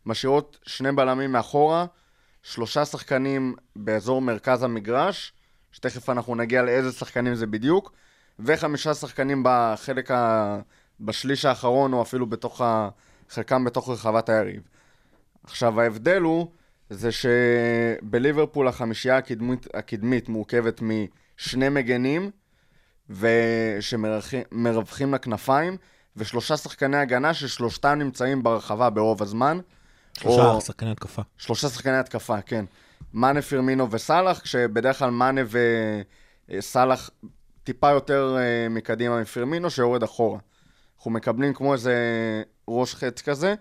[0.06, 1.86] משאירות שני בלמים מאחורה,
[2.42, 5.32] שלושה שחקנים באזור מרכז המגרש,
[5.72, 7.92] שתכף אנחנו נגיע לאיזה שחקנים זה בדיוק,
[8.38, 10.58] וחמישה שחקנים בחלק ה...
[11.00, 12.88] בשליש האחרון, או אפילו בתוך ה...
[13.30, 14.62] חלקם בתוך רחבת היריב.
[15.44, 16.50] עכשיו, ההבדל הוא,
[16.90, 22.30] זה שבליברפול החמישייה הקדמית, הקדמית מורכבת משני מגנים,
[23.10, 25.76] ושמרווחים לכנפיים,
[26.16, 29.60] ושלושה שחקני הגנה ששלושתם נמצאים ברחבה ברוב הזמן.
[30.18, 31.22] שלושה או- שחקני התקפה.
[31.38, 32.64] שלושה שחקני התקפה, כן.
[33.14, 35.40] מאנה, פירמינו וסאלח, כשבדרך כלל מאנה
[36.48, 37.10] וסאלח
[37.64, 40.38] טיפה יותר אה, מקדימה מפירמינו, שיורד אחורה.
[41.00, 41.94] אנחנו מקבלים כמו איזה
[42.68, 43.54] ראש חץ כזה,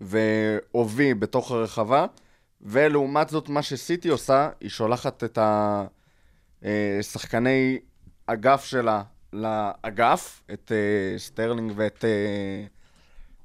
[0.00, 2.06] ואובי בתוך הרחבה,
[2.62, 5.38] ולעומת זאת, מה שסיטי עושה, היא שולחת את
[6.62, 7.78] השחקני
[8.26, 12.64] אגף שלה לאגף, את אה, סטרלינג ואת אה,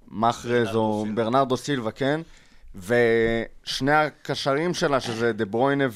[0.08, 2.22] מחרז או ברנרדו סילבה, כן?
[2.76, 5.88] ושני הקשרים שלה, שזה דה ברוינה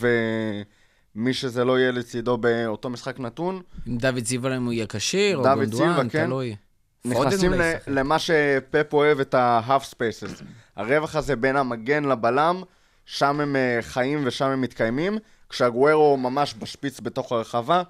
[1.15, 5.37] ומי שזה לא יהיה לצידו באותו משחק נתון, אם דוד סילבה אם הוא יהיה כשיר,
[5.37, 6.25] או או גונדואן, כן.
[6.25, 6.55] תלוי.
[7.05, 7.73] נכנסים ל-.
[7.87, 10.43] למה שפפ אוהב, את ה-half spaces.
[10.75, 12.63] הרווח הזה בין המגן לבלם,
[13.05, 15.17] שם הם אה, חיים ושם הם מתקיימים,
[15.49, 17.83] כשהגוארו ממש בשפיץ בתוך הרחבה.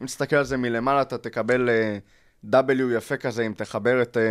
[0.00, 1.98] אם תסתכל על זה מלמעלה, אתה תקבל אה,
[2.62, 4.22] W יפה כזה, אם תחבר את, אה,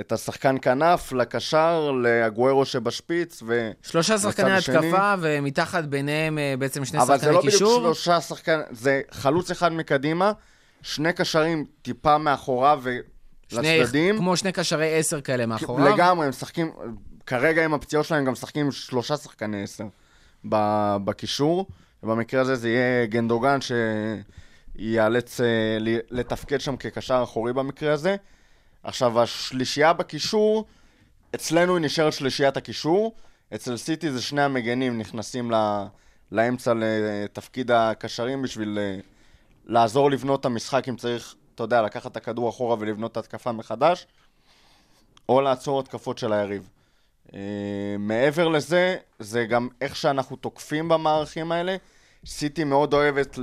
[0.00, 3.70] את השחקן כנף לקשר, להגוארו שבשפיץ, ו...
[3.82, 4.50] שלושה שחקני.
[4.50, 7.80] התקפה, ומתחת ביניהם בעצם שני אבל זה שחקני לא בדיוק קישור.
[7.80, 10.32] שלושה שחקנים, זה חלוץ אחד מקדימה,
[10.82, 12.82] שני קשרים טיפה מאחוריו
[13.48, 14.16] שני- ולצדדים.
[14.16, 15.94] כמו שני קשרי עשר כאלה מאחוריו.
[15.94, 16.72] לגמרי, הם משחקים,
[17.26, 19.84] כרגע עם הפציעות שלהם, הם גם משחקים שלושה שחקני עשר
[21.04, 21.66] בקישור.
[22.02, 23.58] ובמקרה הזה זה יהיה גנדוגן
[24.76, 25.46] שייאלץ אה,
[26.10, 28.16] לתפקד שם כקשר אחורי במקרה הזה.
[28.82, 30.64] עכשיו, השלישייה בקישור,
[31.34, 33.14] אצלנו היא נשארת שלישיית הקישור.
[33.54, 35.84] אצל סיטי זה שני המגנים נכנסים ל-
[36.32, 38.98] לאמצע לתפקיד הקשרים בשביל אה,
[39.66, 43.52] לעזור לבנות את המשחק אם צריך, אתה יודע, לקחת את הכדור אחורה ולבנות את ההתקפה
[43.52, 44.06] מחדש.
[45.28, 46.68] או לעצור התקפות של היריב.
[47.26, 47.32] Uh,
[47.98, 51.76] מעבר לזה, זה גם איך שאנחנו תוקפים במערכים האלה.
[52.26, 53.38] סיטי מאוד אוהבת.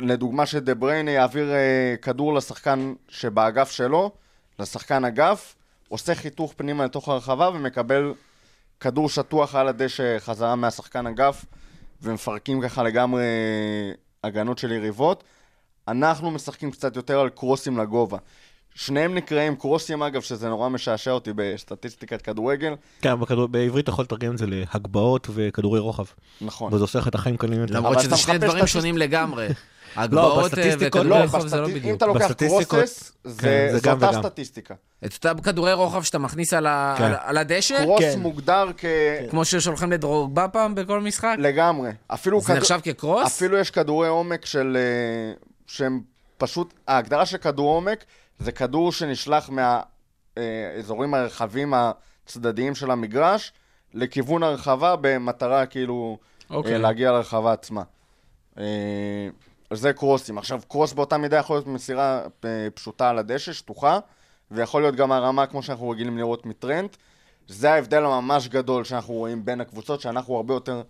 [0.00, 4.10] לדוגמה שדה בריינה יעביר uh, כדור לשחקן שבאגף שלו,
[4.58, 5.54] לשחקן אגף,
[5.88, 8.14] עושה חיתוך פנימה לתוך הרחבה ומקבל
[8.80, 11.44] כדור שטוח על הדשא חזרה מהשחקן אגף,
[12.02, 13.24] ומפרקים ככה לגמרי
[14.24, 15.24] הגנות של יריבות.
[15.90, 18.18] אנחנו משחקים קצת יותר על קרוסים לגובה.
[18.74, 22.74] שניהם נקראים קרוסים אגב, שזה נורא משעשע אותי בסטטיסטיקת כדורגל.
[23.02, 26.04] כן, בכדור- בעברית אתה יכול לתרגם את זה להגבהות וכדורי רוחב.
[26.40, 26.74] נכון.
[26.74, 27.74] וזה עושה לך את החיים קלים יותר.
[27.74, 29.48] למרות שזה שני דברים הס- שונים לגמרי.
[29.96, 31.96] הגבהות אה, וכדורי לא, רוחב זה לא בסטטיסט- אם בדיוק.
[31.96, 34.22] אתה לוקח בסטטיסטיקות- קרוסס, זה כן, זה זה גם אותה וגם.
[34.22, 34.74] סטטיסטיקה.
[35.04, 37.04] את אותם כדורי רוחב שאתה מכניס על ה- כן.
[37.04, 38.18] על- על הדשא, קרוס כן.
[38.20, 38.84] מוגדר כ...
[39.30, 41.36] כמו ששולחים לדרוגבה פעם בכל משחק?
[41.38, 41.90] לגמרי.
[42.06, 43.26] אפילו זה נחשב כקרוס?
[43.26, 44.76] אפילו יש כדורי עומק של...
[45.68, 46.00] אה, שהם
[46.38, 46.74] פשוט...
[46.86, 48.04] ההגדרה של כדור עומק
[48.38, 53.52] זה כדור שנשלח מהאזורים הרחבים הצדדיים של המגרש
[53.94, 56.18] לכיוון הרחבה במטרה כאילו
[56.50, 56.72] אוקיי.
[56.72, 57.82] אה, להגיע לרחבה עצמה.
[58.58, 59.28] אה,
[59.72, 60.38] זה קרוסים.
[60.38, 63.98] עכשיו, קרוס באותה מידה יכול להיות מסירה אה, פשוטה על הדשא, שטוחה,
[64.50, 66.96] ויכול להיות גם הרמה כמו שאנחנו רגילים לראות מטרנט.
[67.48, 70.82] זה ההבדל הממש גדול שאנחנו רואים בין הקבוצות, שאנחנו הרבה יותר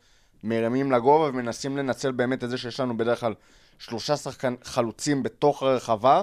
[0.45, 3.35] מרימים לגובה ומנסים לנצל באמת את זה שיש לנו בדרך כלל
[3.79, 6.23] שלושה שחקן חלוצים בתוך הרחבה,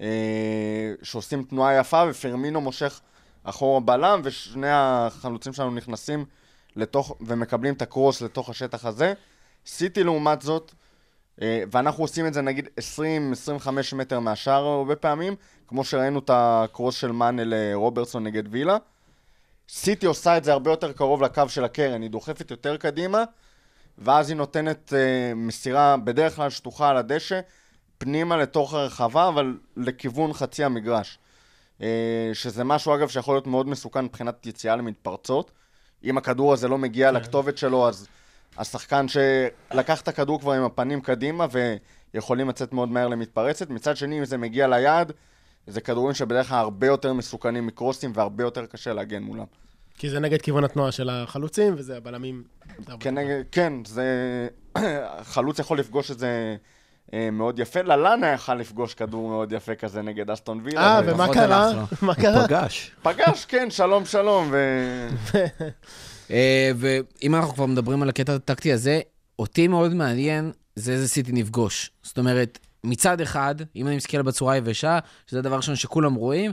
[0.00, 0.06] אה,
[1.02, 3.00] שעושים תנועה יפה, ופרמינו מושך
[3.44, 6.24] אחורה בלם, ושני החלוצים שלנו נכנסים
[6.76, 9.12] לתוך, ומקבלים את הקרוס לתוך השטח הזה.
[9.66, 10.72] סיטי לעומת זאת,
[11.42, 15.36] אה, ואנחנו עושים את זה נגיד 20-25 מטר מהשאר הרבה פעמים,
[15.68, 18.76] כמו שראינו את הקרוס של מאנה לרוברטסון נגד וילה.
[19.68, 23.24] סיטי עושה את זה הרבה יותר קרוב לקו של הקרן, היא דוחפת יותר קדימה,
[23.98, 27.40] ואז היא נותנת uh, מסירה בדרך כלל שטוחה על הדשא,
[27.98, 31.18] פנימה לתוך הרחבה, אבל לכיוון חצי המגרש.
[31.78, 31.82] Uh,
[32.32, 35.50] שזה משהו, אגב, שיכול להיות מאוד מסוכן מבחינת יציאה למתפרצות.
[36.04, 37.14] אם הכדור הזה לא מגיע כן.
[37.14, 38.08] לכתובת שלו, אז
[38.58, 41.46] השחקן שלקח את הכדור כבר עם הפנים קדימה,
[42.14, 43.70] ויכולים לצאת מאוד מהר למתפרצת.
[43.70, 45.12] מצד שני, אם זה מגיע ליעד,
[45.66, 49.44] זה כדורים שבדרך כלל הרבה יותר מסוכנים מקרוסים והרבה יותר קשה להגן מולם.
[49.98, 52.42] כי זה נגד כיוון התנועה של החלוצים, וזה הבלמים.
[52.86, 53.14] הרבה כן,
[53.52, 54.48] כן, זה...
[55.32, 56.56] חלוץ יכול לפגוש את זה
[57.14, 57.82] אה, מאוד יפה.
[57.82, 60.80] ללאנה יכל לפגוש כדור מאוד יפה כזה נגד אסטון וילה.
[60.80, 61.70] אה, ומה פחות קרה?
[61.70, 62.48] הלך מה קרה?
[62.48, 62.90] פגש.
[63.02, 64.58] פגש, כן, שלום שלום, ו...
[66.30, 69.00] אה, ואם אנחנו כבר מדברים על הקטע הטקטי הזה,
[69.38, 71.90] אותי מאוד מעניין זה איזה סיטי נפגוש.
[72.02, 76.52] זאת אומרת, מצד אחד, אם אני מסתכל בצורה היבשה, שזה הדבר הראשון שכולם רואים,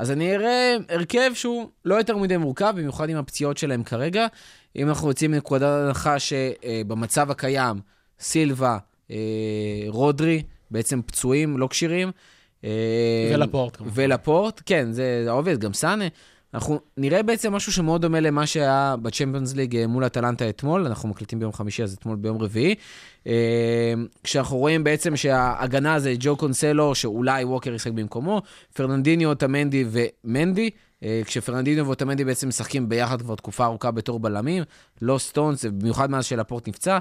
[0.00, 4.26] אז אני אראה הרכב שהוא לא יותר מדי מורכב, במיוחד עם הפציעות שלהם כרגע.
[4.76, 7.80] אם אנחנו יוצאים מנקודת הנחה שבמצב הקיים,
[8.20, 8.78] סילבה,
[9.10, 9.16] אה,
[9.86, 12.10] רודרי, בעצם פצועים, לא כשירים.
[12.64, 13.78] אה, ולפורט.
[13.94, 16.04] ולפורט, כן, זה עובד, גם סאנה.
[16.54, 21.08] אנחנו נראה בעצם משהו שמאוד דומה למה שהיה בצ'מפיונס ליג אה, מול אטלנטה אתמול, אנחנו
[21.08, 22.74] מקליטים ביום חמישי, אז אתמול ביום רביעי.
[23.26, 28.42] אה, כשאנחנו רואים בעצם שההגנה זה ז'ואאו קנסלו, שאולי ווקר ישחק במקומו,
[28.74, 30.70] פרננדיניו, אוטמנדי ומנדי,
[31.02, 34.62] אה, כשפרננדיניו ואוטמנדי בעצם משחקים ביחד כבר תקופה ארוכה בתור בלמים,
[35.02, 36.98] לא סטונס, במיוחד מאז שלפורט נפצע.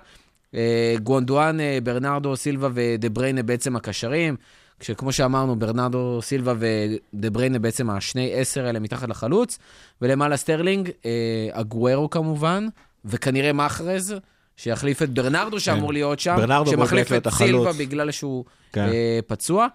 [1.04, 4.36] גונדואן, ברנרדו סילבה ודה ברוינה בעצם הקשרים.
[4.80, 9.60] כשכמו שאמרנו, ברנרדו סילבה ודה ברוינה בעצם השני עשר האלה מתחת לחלוץ,
[10.02, 11.12] ולמעלה סטרלינג, אה,
[11.52, 12.68] אגוארו כמובן,
[13.06, 14.16] וכנראה מחרז,
[14.58, 17.72] שיחליף את ברנרדו שאמור להיות שם, ברנרדו שמחליף את סילבה.
[17.74, 18.88] בגלל שהוא כן.
[18.88, 19.68] אה, פצוע.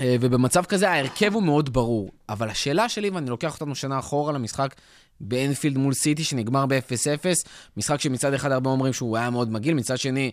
[0.00, 2.10] אה, ובמצב כזה ההרכב הוא מאוד ברור.
[2.28, 4.74] אבל השאלה שלי, ואני לוקח אותנו שנה אחורה למשחק
[5.20, 9.98] באנפילד מול סיטי, שנגמר ב-0-0, משחק שמצד אחד הרבה אומרים שהוא היה מאוד מגעיל, מצד
[9.98, 10.30] שני,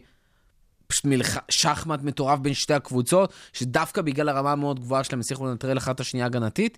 [0.92, 1.38] פשוט מלח...
[1.50, 6.00] שחמט מטורף בין שתי הקבוצות, שדווקא בגלל הרמה המאוד גבוהה שלהם הצליחו לנטרל אחת את
[6.00, 6.78] השנייה הגנתית.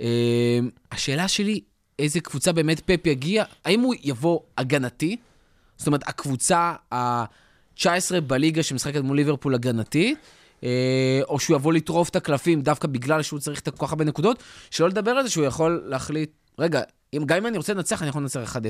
[0.00, 0.58] אה,
[0.92, 1.60] השאלה שלי,
[1.98, 3.44] איזה קבוצה באמת פפ יגיע?
[3.64, 5.16] האם הוא יבוא הגנתי?
[5.76, 10.18] זאת אומרת, הקבוצה ה-19 בליגה שמשחקת מול ליברפול הגנתית,
[10.64, 14.42] אה, או שהוא יבוא לטרוף את הקלפים דווקא בגלל שהוא צריך כל כך הרבה נקודות,
[14.70, 16.82] שלא לדבר על זה שהוא יכול להחליט, רגע,
[17.14, 18.60] אם, גם אם אני רוצה לנצח, אני יכול לנצח 1-0.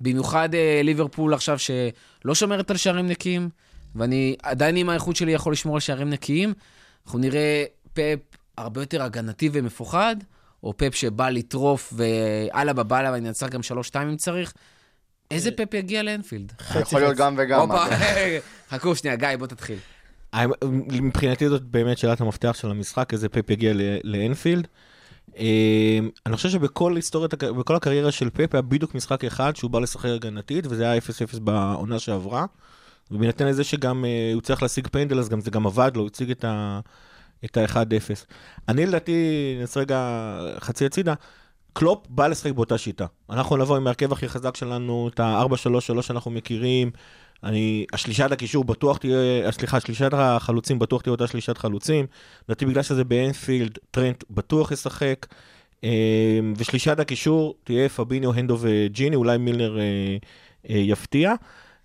[0.00, 3.48] במיוחד אה, ליברפול עכשיו שלא שומרת על שערים נקיים,
[3.94, 6.54] ואני עדיין עם האיכות שלי יכול לשמור על שערים נקיים.
[7.06, 8.18] אנחנו נראה פפ
[8.58, 10.16] הרבה יותר הגנתי ומפוחד,
[10.62, 14.52] או פפ שבא לטרוף ואללה בבאללה ואני אנצח גם 3-2 אם צריך.
[15.30, 16.52] איזה פפ יגיע לאנפילד?
[16.80, 17.72] יכול להיות גם וגם.
[17.72, 17.88] אגב.
[18.70, 19.78] חכו שנייה, גיא, בוא תתחיל.
[21.02, 23.72] מבחינתי זאת באמת שאלת המפתח של המשחק, איזה פפ יגיע
[24.04, 24.66] לאנפילד.
[25.38, 29.70] אה, אני חושב שבכל היסטוריית, הק- בכל הקריירה של פפ היה בדיוק משחק אחד שהוא
[29.70, 31.00] בא לשחק הגנתית, וזה היה
[31.34, 32.46] 0-0 בעונה שעברה.
[33.10, 36.06] ובהינתן לזה שגם אה, הוא צריך להשיג פנדל, אז גם זה גם עבד לו, הוא
[36.06, 36.80] הציג את ה-
[37.44, 38.24] את ה-1-0.
[38.68, 41.14] אני לדעתי, נעשה רגע חצי הצידה,
[41.72, 43.06] קלופ בא לשחק באותה שיטה.
[43.30, 46.90] אנחנו נבוא עם ההרכב הכי חזק שלנו, את ה-4-3-3 שאנחנו מכירים.
[47.44, 52.06] אני, השלישת הקישור בטוח תהיה, סליחה, שלישת החלוצים בטוח תהיה אותה שלישת חלוצים.
[52.48, 55.26] לדעתי בגלל שזה באנפילד, טרנט בטוח ישחק.
[55.84, 59.84] אה, ושלישת הקישור תהיה פביניו, הנדו וג'יני, אולי מילנר אה,
[60.70, 61.34] אה, יפתיע.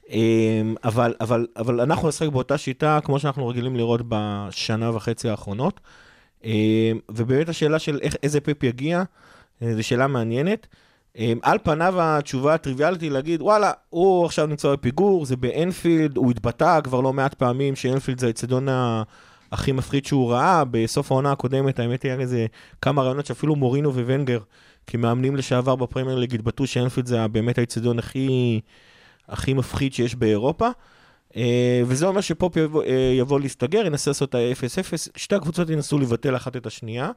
[0.10, 5.80] אה, אבל, אבל, אבל אנחנו נשחק באותה שיטה, כמו שאנחנו רגילים לראות בשנה וחצי האחרונות.
[6.46, 9.04] אה, ובאמת השאלה של איך, איזה פפ יגיע,
[9.62, 10.68] אה, זו שאלה מעניינת.
[11.18, 16.32] אה, על פניו התשובה הטריוויאלית היא להגיד, וואלה, הוא עכשיו נמצא בפיגור, זה באנפילד, הוא
[16.32, 18.68] התבטא כבר לא מעט פעמים שאנפילד זה האצטדיון
[19.52, 20.63] הכי מפחיד שהוא ראה.
[20.72, 22.46] בסוף העונה הקודמת, האמת היה איזה
[22.82, 24.39] כמה רעיונות שאפילו מורינו וונגר,
[24.88, 28.60] כמאמנים לשעבר בפרמייר ליג, התבטאו שאנפילד זה באמת האצטדיון הכי,
[29.30, 30.70] הכי מפחיד שיש באירופה.
[31.36, 36.00] אה, וזה אומר שפופ יבוא, אה, יבוא להסתגר, ינסה לעשות את ה-0-0, שתי הקבוצות ינסו
[36.00, 37.12] לבטל אחת את השנייה.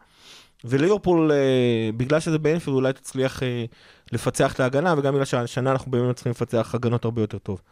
[0.65, 3.65] וליברפול, אה, בגלל שזה באנפילד, אולי תצליח אה,
[4.13, 7.63] לפצח את ההגנה, וגם בגלל שהשנה אנחנו באמת צריכים לפצח הגנות הרבה יותר טוב.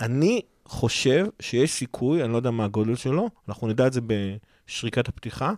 [0.00, 5.08] אני חושב שיש סיכוי, אני לא יודע מה הגודל שלו, אנחנו נדע את זה בשריקת
[5.08, 5.52] הפתיחה,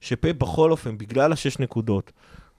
[0.00, 2.12] שפה בכל אופן, בגלל השש נקודות,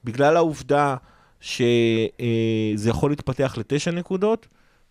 [0.03, 0.95] בגלל העובדה
[1.39, 4.47] שזה יכול להתפתח לתשע נקודות,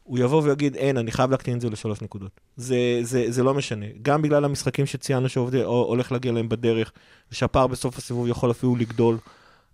[0.08, 2.40] הוא יבוא ויגיד, אין, אני חייב להקטין את זה לשלוש נקודות.
[2.56, 3.86] זה, זה, זה לא משנה.
[4.02, 6.92] גם בגלל המשחקים שציינו שהולך להגיע להם בדרך,
[7.32, 9.18] ושהפער בסוף הסיבוב יכול אפילו לגדול.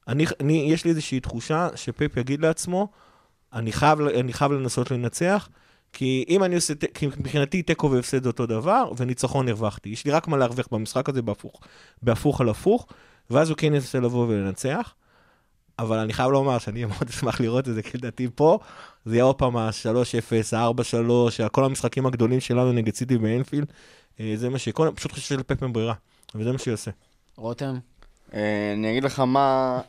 [0.09, 2.89] אני, אני, יש לי איזושהי תחושה שפפ יגיד לעצמו,
[3.53, 5.49] אני חייב, אני חייב לנסות לנצח,
[5.93, 9.89] כי אם אני עושה, כי מבחינתי תיקו והפסד זה אותו דבר, וניצחון הרווחתי.
[9.89, 11.61] יש לי רק מה להרוויח במשחק הזה בהפוך,
[12.03, 12.87] בהפוך על הפוך,
[13.31, 14.95] ואז הוא כן ינסה לבוא ולנצח.
[15.79, 18.59] אבל אני חייב לומר שאני מאוד אשמח לראות את זה, כי לדעתי פה
[19.05, 23.73] זה יהיה עוד פעם ה-3-0, ה-4-3, כל המשחקים הגדולים שלנו נגד סיטי באנפילד,
[24.21, 25.95] אה, זה מה שיקרה, פשוט חושב שלפפ אין ברירה,
[26.35, 26.91] וזה מה שיעשה.
[27.37, 27.75] רותם?
[28.35, 29.81] אה, אני אגיד לך מה,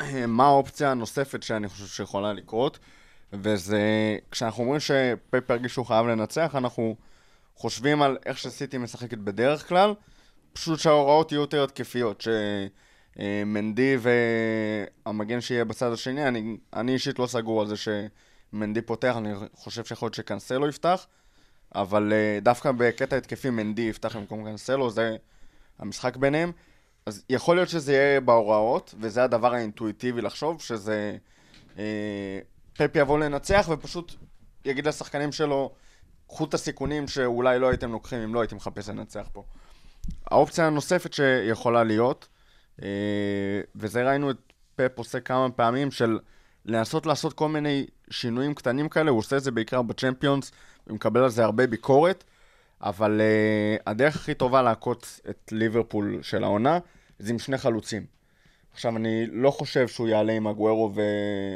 [0.28, 2.78] מה האופציה הנוספת שאני חושב שיכולה לקרות,
[3.32, 3.80] וזה
[4.30, 6.96] כשאנחנו אומרים שפפ הרגיש שהוא חייב לנצח, אנחנו
[7.56, 9.94] חושבים על איך שסיטי משחקת בדרך כלל,
[10.52, 12.66] פשוט שההוראות יהיו יותר התקפיות, אה,
[13.46, 13.96] מנדי
[15.06, 19.84] והמגן שיהיה בצד השני, אני, אני אישית לא סגור על זה שמנדי פותח, אני חושב
[19.84, 21.06] שיכול להיות שקנסלו יפתח,
[21.74, 25.16] אבל אה, דווקא בקטע התקפי מנדי יפתח במקום קנסלו, זה
[25.78, 26.52] המשחק ביניהם.
[27.06, 31.16] אז יכול להיות שזה יהיה בהוראות, וזה הדבר האינטואיטיבי לחשוב, שזה...
[31.78, 32.38] אה,
[32.72, 34.14] פפ יבוא לנצח ופשוט
[34.64, 35.72] יגיד לשחקנים שלו,
[36.28, 39.44] קחו את הסיכונים שאולי לא הייתם לוקחים אם לא הייתם מחפש לנצח פה.
[40.26, 42.33] האופציה הנוספת שיכולה להיות, אה,
[43.74, 44.36] וזה ראינו את
[44.76, 46.18] פפ עושה כמה פעמים, של
[46.64, 50.52] לנסות לעשות כל מיני שינויים קטנים כאלה, הוא עושה את זה בעיקר בצ'מפיונס,
[50.86, 52.24] ומקבל על זה הרבה ביקורת,
[52.82, 56.78] אבל uh, הדרך הכי טובה לעקוץ את ליברפול של העונה,
[57.18, 58.06] זה עם שני חלוצים.
[58.72, 60.92] עכשיו, אני לא חושב שהוא יעלה עם אגוארו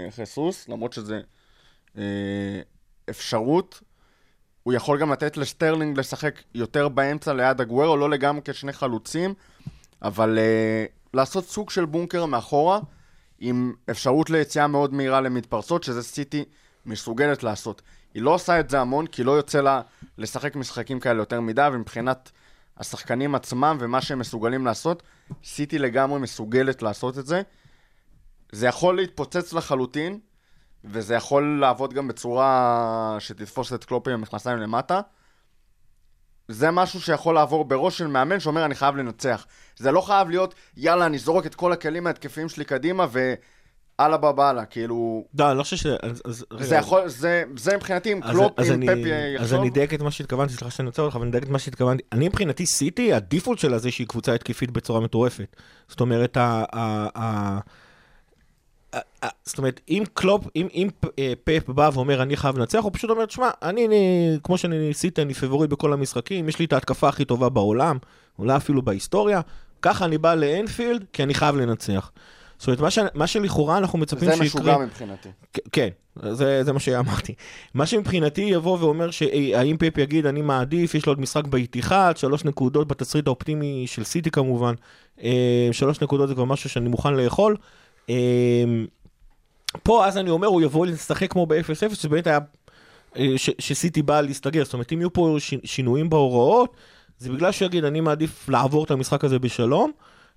[0.09, 1.20] וז'סוס, למרות שזה
[1.94, 1.98] אה,
[3.11, 3.81] אפשרות.
[4.62, 9.35] הוא יכול גם לתת לסטרלינג לשחק יותר באמצע ליד אגוארו, לא לגמרי כשני חלוצים,
[10.02, 12.81] אבל אה, לעשות סוג של בונקר מאחורה,
[13.38, 16.44] עם אפשרות ליציאה מאוד מהירה למתפרצות, שזה סיטי
[16.87, 17.83] מסוגלת לעשות.
[18.14, 19.81] היא לא עושה את זה המון, כי לא יוצא לה
[20.18, 22.31] לשחק משחקים כאלה יותר מדי, ומבחינת
[22.77, 25.03] השחקנים עצמם ומה שהם מסוגלים לעשות,
[25.44, 27.42] סיטי לגמרי מסוגלת לעשות את זה.
[28.53, 30.18] זה יכול להתפוצץ לחלוטין,
[30.85, 35.01] וזה יכול לעבוד גם בצורה שתתפוס את קלופ עם המכנסיים למטה.
[36.49, 39.47] זה משהו שיכול לעבור בראש של מאמן שאומר אני חייב לנצח.
[39.78, 44.38] זה לא חייב להיות יאללה אני זורק את כל הכלים ההתקפיים שלי קדימה ועל הבאב
[44.38, 45.24] אללה, כאילו...
[45.38, 45.86] לא, אני לא חושב ש...
[46.60, 48.92] זה יכול, זה, זה מבחינתי אם קלופ, אם אני- פפ
[49.34, 49.44] יחשוב.
[49.44, 51.58] אז אני אדייק את מה שהתכוונתי, סליחה שאני עוצר אותך, אבל אני אדייק את מה
[51.58, 52.02] שהתכוונתי.
[52.12, 55.56] אני מבחינתי סיטי, הדיפולט שלה זה שהיא קבוצה התקפית בצורה מטורפת.
[55.88, 57.58] זאת אומרת, ה...
[59.44, 61.32] זאת אומרת, אם קלופ, אם, אם פ- אה,
[61.68, 65.34] בא ואומר אני חייב לנצח, הוא פשוט אומר, תשמע, אני, אני, כמו שאני ניסיתי, אני
[65.34, 67.98] פבוריט בכל המשחקים, יש לי את ההתקפה הכי טובה בעולם,
[68.38, 69.40] אולי אפילו בהיסטוריה,
[69.82, 72.10] ככה אני בא לאנפילד, כי אני חייב לנצח.
[72.58, 74.44] זאת אומרת, מה, ש, מה שלכאורה אנחנו מצפים זה שיקרה...
[74.46, 75.28] משוגע מבחינתי.
[75.72, 75.88] כן,
[76.32, 77.34] זה, זה מה שאמרתי.
[77.74, 82.44] מה שמבחינתי יבוא ואומר שהאם פפ יגיד, אני מעדיף, יש לו עוד משחק באיתיחד, שלוש
[82.44, 84.74] נקודות בתסריט האופטימי של סיטי כמובן,
[85.22, 87.56] אה, שלוש נקודות זה כבר משהו שאני מוכן לאכול.
[88.10, 88.14] אה,
[89.82, 92.38] פה אז אני אומר, הוא יבוא לשחק כמו ב-0-0, שבאמת היה,
[93.16, 94.64] אה, ש- שסיטי באה להסתגר.
[94.64, 96.76] זאת אומרת, אם יהיו פה שינויים בהוראות,
[97.18, 99.90] זה בגלל שהוא יגיד, אני מעדיף לעבור את המשחק הזה בשלום.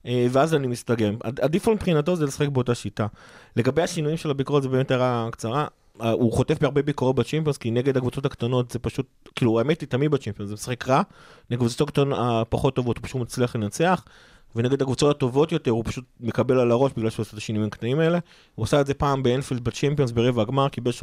[0.05, 1.11] אה, ואז אני מסתגר.
[1.23, 3.07] הד- הדיפולט מבחינתו זה לשחק באותה שיטה.
[3.55, 5.67] לגבי השינויים של הביקורת זה באמת הערה קצרה.
[6.01, 9.89] אה, הוא חוטף בהרבה ביקורות בצ'ימפיונס, כי נגד הקבוצות הקטנות זה פשוט, כאילו האמת היא
[9.89, 11.01] תמיד בצ'ימפיונס, זה משחק רע.
[11.49, 14.03] נגד הקבוצות הפחות טובות הוא פשוט מצליח לנצח.
[14.55, 17.99] ונגד הקבוצות הטובות יותר הוא פשוט מקבל על הראש בגלל שהוא עושה את השינויים הקטנים
[17.99, 18.19] האלה.
[18.55, 20.93] הוא עשה את זה פעם באנפילד בצ'ימפיונס ברבע הגמר, קיבל 3-0,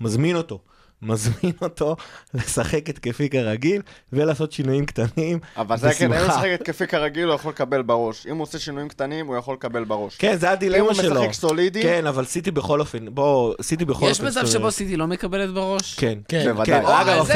[0.00, 0.58] מזמין אותו.
[1.04, 1.96] מזמין אותו
[2.34, 5.38] לשחק התקפי כרגיל ולעשות שינויים קטנים.
[5.56, 6.28] אבל זה כן, אם הוא.
[6.28, 8.26] משחק התקפי כרגיל, הוא יכול לקבל בראש.
[8.26, 10.16] אם הוא עושה שינויים קטנים, הוא יכול לקבל בראש.
[10.16, 11.20] כן, זה אם הדילמה הוא שלו.
[11.22, 14.28] משחק סולידי, כן, אבל סיטי בכל אופן, בוא, סיטי בכל יש אופן...
[14.30, 15.94] מצב זאת שבו סיטי לא מקבלת בראש?
[15.94, 16.44] כן, כן.
[16.52, 16.66] בוודאי.
[16.80, 17.32] כן, או, אגב, זה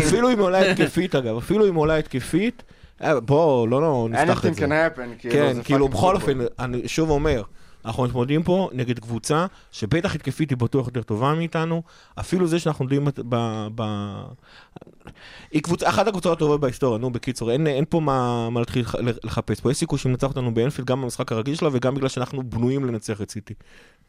[0.00, 2.62] אפילו- אם עולה התקפית, אגב, אפילו אם עולה התקפית,
[3.02, 4.66] אה, בוא, לא, לא, נפתח את anything זה.
[4.66, 6.14] can happen, כאילו, כן, כאילו, בכל.
[6.14, 7.42] אופן, אני שוב אומר,
[7.84, 11.82] אנחנו מתמודדים פה נגד קבוצה שבטח התקפית היא בטוח יותר טובה מאיתנו,
[12.20, 13.66] אפילו זה שאנחנו יודעים ב...
[13.74, 13.82] ב...
[15.50, 18.94] היא קבוצה, אחת הקבוצות הטובות בהיסטוריה, נו, בקיצור, אין, אין פה מה, מה להתחיל לח-
[19.24, 22.84] לחפש פה, יש סיכוי שננצח אותנו באנפילד גם במשחק הרגיל שלה וגם בגלל שאנחנו בנויים
[22.84, 23.54] לנצח את סיטי.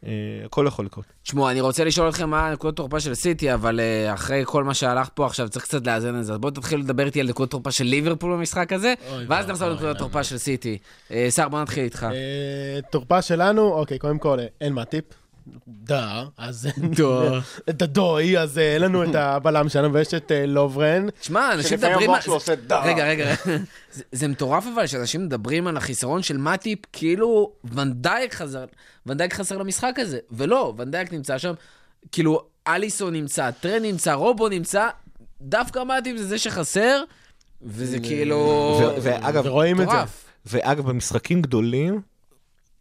[0.05, 0.11] אה,
[0.45, 1.05] הכל יכול לקרות.
[1.23, 4.73] תשמעו, אני רוצה לשאול אתכם מה נקודות תורפה של סיטי, אבל uh, אחרי כל מה
[4.73, 6.33] שהלך פה עכשיו צריך קצת לאזן את זה.
[6.33, 8.93] אז בואו תתחילו לדבר איתי על נקודות תורפה של ליברפול במשחק הזה,
[9.27, 10.77] ואז נחזור לנקודות תורפה של סיטי.
[11.11, 12.07] אה, סער, בוא נתחיל איתך.
[12.11, 15.05] אה, תורפה שלנו, אוקיי, קודם כל, אה, אין מאטיפ.
[15.67, 16.67] דה, אז...
[17.69, 21.07] את הדוי, אז אה, אין לנו את הבלם שלנו, ויש את אה, לוברן.
[21.19, 22.23] תשמע, אנשים שלפעמים מדברים המוח על...
[22.23, 22.83] שלו עושה דה.
[22.83, 23.35] רגע, רגע,
[24.11, 28.65] זה- מטורף אבל שאנשים מדברים על החיסרון של מאטיפ, כאילו ון דייק חזר,
[29.05, 31.53] ון דייק חסר למשחק הזה, ולא, ון דייק נמצא שם,
[32.11, 34.87] כאילו אליסון נמצא, טרנט נמצא, רובו נמצא,
[35.41, 37.03] דווקא מאטיפ זה זה שחסר,
[37.61, 38.79] וזה כאילו...
[39.01, 39.97] ואגב, ורואים את זה.
[40.45, 42.01] ואגב, במשחקים גדולים,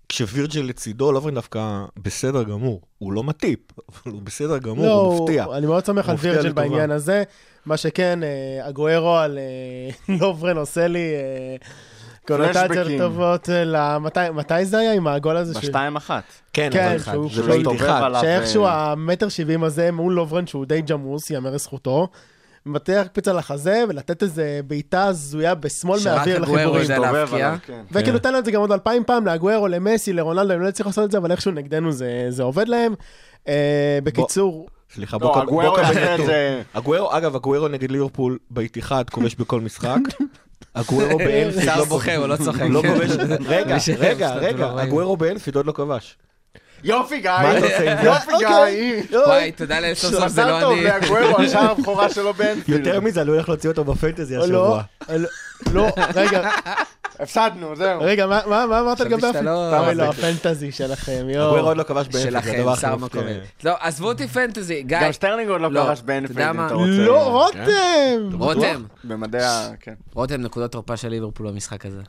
[0.09, 2.81] כשווירג'ל לצידו, לוברן דווקא בסדר גמור.
[2.99, 5.47] הוא לא מאטיפ, אבל הוא בסדר גמור, לא, הוא מפתיע.
[5.57, 6.63] אני מאוד סומך על וירג'ל לטובה.
[6.63, 7.23] בעניין הזה.
[7.67, 11.57] מה שכן, אה, הגוארו על אה, לוברן עושה לי אה,
[12.27, 12.89] קונוטציות.
[12.99, 13.51] טובות.
[13.51, 15.59] אה, למתי- מתי זה היה עם הגול הזה?
[15.61, 16.25] בשתיים אחת.
[16.53, 18.07] כן, כן, אבל שהוא- זה שהוא לא.
[18.07, 18.21] עליו.
[18.21, 22.09] שאיכשהו אה, המטר שבעים הזה מול לוברן, שהוא די ג'מוס, יאמר לזכותו.
[22.67, 26.69] מטה הקפיץ על החזה ולתת איזה בעיטה הזויה בשמאל שרק מהאוויר לחיבורים.
[26.69, 27.47] יודע הסתובב להבקיע.
[27.47, 27.83] עליו, כן.
[27.93, 30.89] וכאילו תן לו את זה גם עוד אלפיים פעם לאגוארו, למסי, לרונלדו, הם לא הצליחו
[30.89, 32.95] לעשות את זה, אבל איכשהו נגדנו זה, זה עובד להם.
[33.49, 36.27] אה, בקיצור, סליחה, לא, נתון.
[36.27, 36.63] זה.
[36.75, 39.99] הגוארו, אגב, הגוארו נגד ליברפול באיתיחד כובש בכל משחק.
[40.75, 42.63] הגוורו באנפילד שר לא בוכה, הוא לא צוחק.
[42.71, 42.89] לא כן.
[43.47, 44.87] רגע, רגע, רגע, לא רואים.
[44.87, 46.17] הגוורו באנפילד עוד לא כבש.
[46.85, 47.31] יופי, גיא!
[47.31, 48.07] מה אתה עושה עם זה?
[48.09, 49.03] יופי, אוקיי.
[49.11, 49.19] גיא!
[49.19, 50.85] וואי, תודה לאל סוף סוף זה מזל לא טוב אני.
[50.85, 52.87] לאגוורו על שער הבכורה שלו באנפילד.
[52.87, 54.83] יותר מזה, אני הולך להוציא אותו בפנטזי או השבוע.
[55.09, 55.29] לא, לא,
[55.73, 56.51] לא, רגע,
[57.21, 58.01] הפסדנו, זהו.
[58.01, 59.45] רגע, מה מה- מה אמרת לגבי הפנטזי?
[59.45, 60.11] לא- לא,
[60.71, 61.67] שלכם, הגוורו יואו.
[61.67, 63.23] עוד לא כבש באנפילד, זה הדבר הכי מפתיע.
[63.65, 64.99] לא, עזבו אותי פנטזי, גיא.
[65.01, 66.67] גם שטרלינג עוד לא לא, כבש באנפילד, אם?
[66.67, 66.91] אתה רוצה.
[66.91, 68.29] לא, רותם!
[68.33, 69.69] רותם, במדעי ה...
[69.81, 69.95] כן.
[70.15, 72.01] רותם, נקודות תורפה של ליברפול במשחק הזה.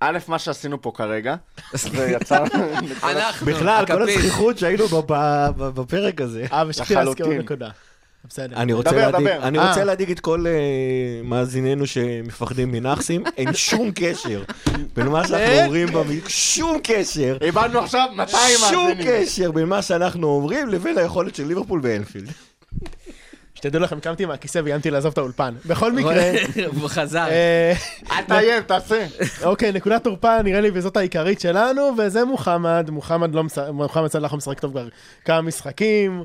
[0.00, 1.34] א', מה שעשינו פה כרגע,
[1.74, 2.44] זה יצר...
[3.02, 4.02] אנחנו, בכלל, כל.
[4.02, 6.46] הזכיחות שהיינו ב- ב- ב- בפרק הזה.
[6.52, 7.34] אה, ושכחתי להזכיר עוד.
[7.34, 7.68] נקודה.
[8.28, 8.56] בסדר.
[8.56, 9.42] אני רוצה דבר, להדאיג- דבר.
[9.48, 9.68] אני אה.
[9.68, 10.52] רוצה להדאיג את כל אה,
[11.24, 14.42] מאזיננו שמפחדים מנאחסים, אין שום קשר
[14.96, 19.06] בין מה שאנחנו אומרים, במ- שום קשר, איבדנו עכשיו 200 שום מאזינים.
[19.24, 22.30] קשר בין מה שאנחנו אומרים לבין היכולת של ליברפול באנפילד.
[23.66, 25.54] שתדעו לכם, קמתי מהכיסא ואיימתי לעזוב את האולפן.
[25.66, 26.22] בכל מקרה,
[26.66, 27.26] הוא חזר.
[27.28, 27.72] אה,
[28.10, 29.06] אל תאיים, תעשה.
[29.44, 32.90] אוקיי, נקודת תורפה נראה לי וזאת העיקרית שלנו, וזה מוחמד.
[32.90, 34.88] מוחמד לא מש- מוחמד סלאח לא משחק טוב כבר
[35.24, 36.24] כמה משחקים,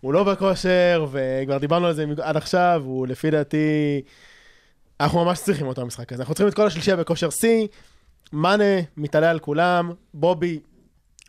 [0.00, 4.00] הוא לא בכושר, וכבר דיברנו על זה עד עכשיו, הוא לפי דעתי...
[5.00, 6.22] אנחנו ממש צריכים אותו במשחק הזה.
[6.22, 7.66] אנחנו צריכים את כל השלישייה בכושר שיא,
[8.32, 8.64] מאנה
[8.96, 10.58] מתעלה על כולם, בובי,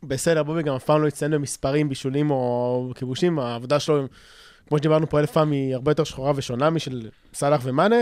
[0.03, 4.05] בסדר, בובי גם אף פעם לא יציין במספרים, בישולים או כיבושים, העבודה שלו,
[4.69, 7.95] כמו שדיברנו פה אלף פעם, היא הרבה יותר שחורה ושונה משל סאלח ומאנה.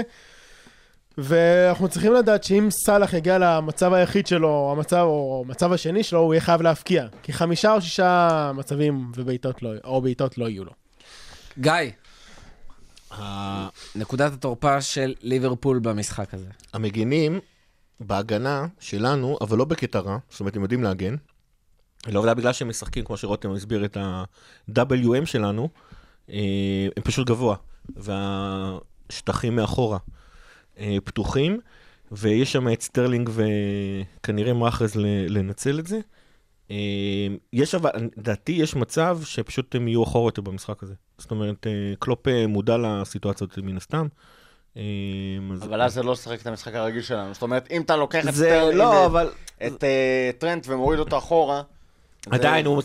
[1.17, 6.33] ואנחנו צריכים לדעת שאם סאלח יגיע למצב היחיד שלו, המצב, או המצב השני שלו, הוא
[6.33, 7.07] יהיה חייב להפקיע.
[7.23, 10.71] כי חמישה או שישה מצבים ובעיטות לא, או בעיטות לא יהיו לו.
[11.59, 11.91] גיא,
[13.95, 16.47] נקודת התורפה של ליברפול במשחק הזה.
[16.73, 17.39] המגינים
[17.99, 21.15] בהגנה שלנו, אבל לא בקטע רע, זאת אומרת, הם יודעים להגן.
[22.07, 25.69] לא יודע בגלל שהם משחקים, כמו שרותם הסביר, את ה-WM שלנו,
[26.29, 27.55] הם פשוט גבוה,
[27.95, 29.97] והשטחים מאחורה
[30.79, 31.59] אה, פתוחים,
[32.11, 35.05] ויש שם את סטרלינג וכנראה מאחרז ל-
[35.37, 35.99] לנצל את זה.
[36.71, 36.75] אה,
[37.53, 40.93] יש אבל, לדעתי יש מצב שפשוט הם יהיו אחורה יותר במשחק הזה.
[41.17, 44.07] זאת אומרת, אה, קלופ אה, מודע לסיטואציות מן הסתם.
[44.77, 44.81] אה,
[45.61, 47.33] אבל אז זה לא לשחק את המשחק הרגיל שלנו.
[47.33, 49.05] זאת אומרת, אם אתה לוקח את סטרלינג, לא,
[49.67, 51.61] את- אה, טרנט ומוריד אותו אחורה,
[52.31, 52.81] עדיין הוא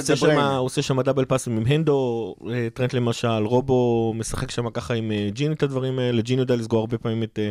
[0.00, 0.14] זה- זה
[0.56, 0.82] עושה.
[0.82, 5.54] שם, דאבל פאסים עם הנדו, אה, טרנט למשל, רובו משחק שם ככה עם אה, ג'יני
[5.54, 7.48] את הדברים האלה, ג'יני יודע לסגור הרבה פעמים את, אה,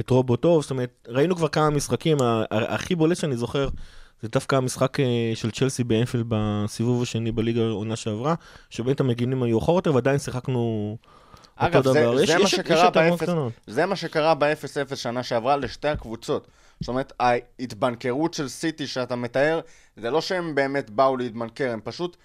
[0.00, 2.16] את רובו טוב, זאת אומרת, ראינו כבר כמה משחקים,
[2.50, 3.68] הכי בולט שאני זוכר,
[4.22, 4.96] זה דווקא המשחק
[5.34, 8.34] של צ'לסי באנפילד בסיבוב השני בליגה העונה שעברה,
[8.70, 10.96] שבאמת המגינים היו אחורה יותר ועדיין שיחקנו
[11.56, 12.22] אגב, זה- דבר.
[12.22, 13.20] יש- זה מה יש- יתרונות באפס-.
[13.66, 16.48] זה מה שקרה ב-0-0 שנה שעברה לשתי הקבוצות.
[16.80, 19.60] זאת אומרת, ההתבנקרות של סיטי שאתה מתאר,
[19.96, 22.16] זה לא שהם באמת באו להתבנקר, הם פשוט...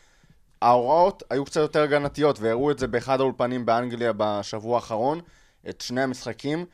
[0.62, 5.22] ההוראות היו קצת יותר הגנתיות, והראו את זה באחד האולפנים באנגליה בשבוע האחרון,
[5.70, 6.66] את שני המשחקים.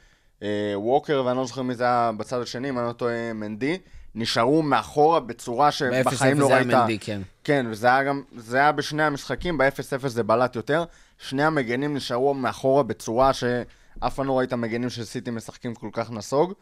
[0.43, 3.77] אה, ווקר, ואני לא זוכר מי זה היה בצד השני, אם אני לא טועה, מנדי,
[4.15, 6.63] נשארו מאחורה בצורה שבחיים ב-0-0 לא זה היה.
[6.63, 7.21] מנדי, כן.
[7.43, 10.83] כן, וזה היה גם, זה היה בשני המשחקים, ב-0-0 זה בלט יותר.
[11.17, 16.11] שני המגנים נשארו מאחורה בצורה שאף פעם לא ראית מגנים של סיטי משחקים כל כך
[16.11, 16.53] נסוג.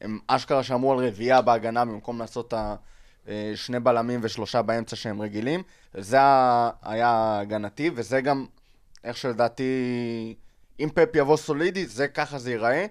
[0.00, 2.54] הם אשכרה שמרו על רביעייה בהגנה במקום לעשות את
[3.52, 5.62] השני בלמים ושלושה באמצע שהם רגילים.
[5.94, 6.16] זה
[6.82, 8.46] היה הגנתי, וזה גם
[9.04, 9.64] איך שלדעתי,
[10.80, 12.86] אם פפ יבוא סולידי, זה ככה זה ייראה.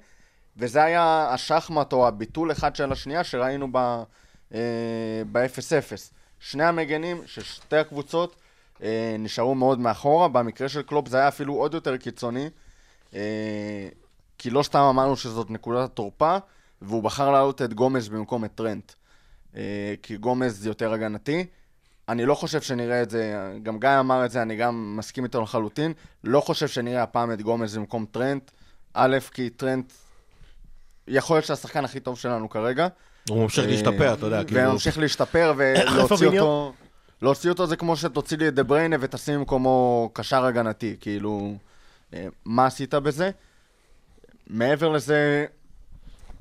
[0.57, 4.03] וזה היה השחמט או הביטול אחד של השנייה שראינו ב-
[4.53, 6.11] אה, ב-0-0.
[6.39, 8.35] שני המגנים של שתי הקבוצות
[8.83, 12.49] אה, נשארו מאוד מאחורה, במקרה של קלופ זה היה אפילו עוד יותר קיצוני,
[13.13, 13.89] אה,
[14.37, 16.37] כי לא סתם אמרנו שזאת נקודת התורפה,
[16.81, 18.91] והוא בחר להעלות את גומז במקום את טרנט.
[19.55, 21.45] אה, כי גומז יותר הגנתי.
[22.09, 25.41] אני לא חושב שנראה את זה, גם גיא אמר את זה, אני גם מסכים איתו
[25.41, 25.93] לחלוטין.
[26.23, 28.51] לא חושב שנראה הפעם את גומז במקום טרנט.
[28.93, 29.93] א', כי טרנט
[31.07, 32.87] יכול להיות שהשחקן הכי טוב שלנו כרגע.
[33.29, 34.69] הוא ממשיך אה, להשתפר, אתה יודע, כאילו...
[34.69, 36.27] וממשיך להשתפר ולהוציא?
[36.27, 36.73] אותו...
[37.21, 41.55] להוציא אותו זה כמו שתוציא לי את דה בריינה ותשים במקומו קשר הגנתי, כאילו,
[42.13, 43.31] אה, מה עשית בזה?
[44.47, 45.45] מעבר לזה,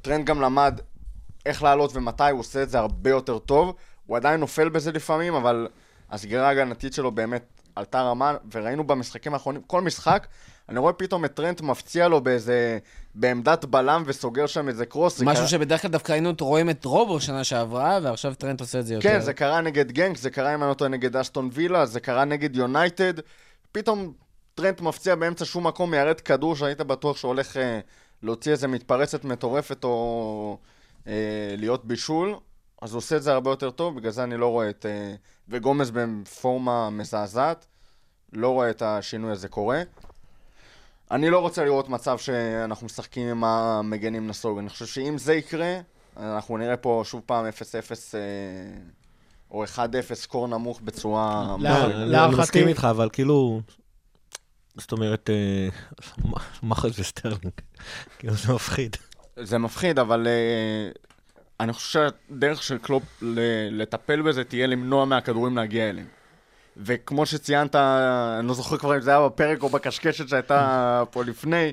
[0.03, 0.81] טרנט גם למד
[1.47, 3.75] איך לעלות ומתי, הוא עושה את זה הרבה יותר טוב.
[4.07, 5.69] הוא עדיין נופל בזה לפעמים, אבל
[6.11, 7.45] הסגירה ההגנתית שלו באמת
[7.77, 10.27] עלתה רמה, וראינו במשחקים האחרונים, כל משחק,
[10.69, 12.79] אני רואה פתאום את טרנט מפציע לו באיזה,
[13.15, 15.21] בעמדת בלם וסוגר שם איזה קרוס.
[15.21, 18.87] משהו קרה- שבדרך כלל דווקא היינו רואים את רובו שנה שעברה, ועכשיו טרנט עושה את
[18.87, 19.09] זה יותר.
[19.09, 22.01] כן, זה קרה נגד גנק, זה קרה אם אני לא טועה נגד אסטון וילה, זה
[22.01, 23.15] קרה נגד יונייטד.
[23.73, 24.13] פתאום
[24.55, 27.81] טרנט מפציע באמצע שום מקום, מיירט כדור שהיית בטוח שהולך אה,
[28.23, 30.59] להוציא איזה מתפרצת מטורפת או
[31.07, 31.13] אה,
[31.57, 32.35] להיות בישול,
[32.83, 34.87] אז הוא עושה את זה הרבה יותר טוב, בגלל זה אני לא רואה את...
[34.87, 35.15] אה,
[35.49, 37.67] וגומז בפורמה מזעזעת,
[38.33, 39.83] לא רואה את השינוי הזה קורה.
[41.11, 44.59] אני לא רוצה לראות מצב שאנחנו משחקים עם המגנים נסוג.
[44.59, 45.81] אני חושב שאם זה יקרה,
[46.17, 47.49] אנחנו נראה פה שוב פעם 0-0
[48.15, 48.21] אה,
[49.51, 49.69] או 1-0
[50.15, 51.57] סקור נמוך בצורה...
[51.61, 53.61] לא, לא, אני להערכתי- מסכים איתך, אבל כאילו...
[54.77, 55.69] זאת אומרת, אה,
[56.25, 57.53] מה- מה חושב סטרלינג?
[58.19, 58.97] כאילו זה מפחיד.
[59.37, 60.91] זה מפחיד, אבל אה,
[61.61, 63.03] אני חושב שהדרך של קלופ
[63.71, 66.07] לטפל בזה תהיה למנוע מהכדורים להגיע אליהם.
[66.77, 71.73] וכמו שציינת, אני לא זוכר כבר אם זה היה בפרק או בקשקשת שהייתה פה לפני,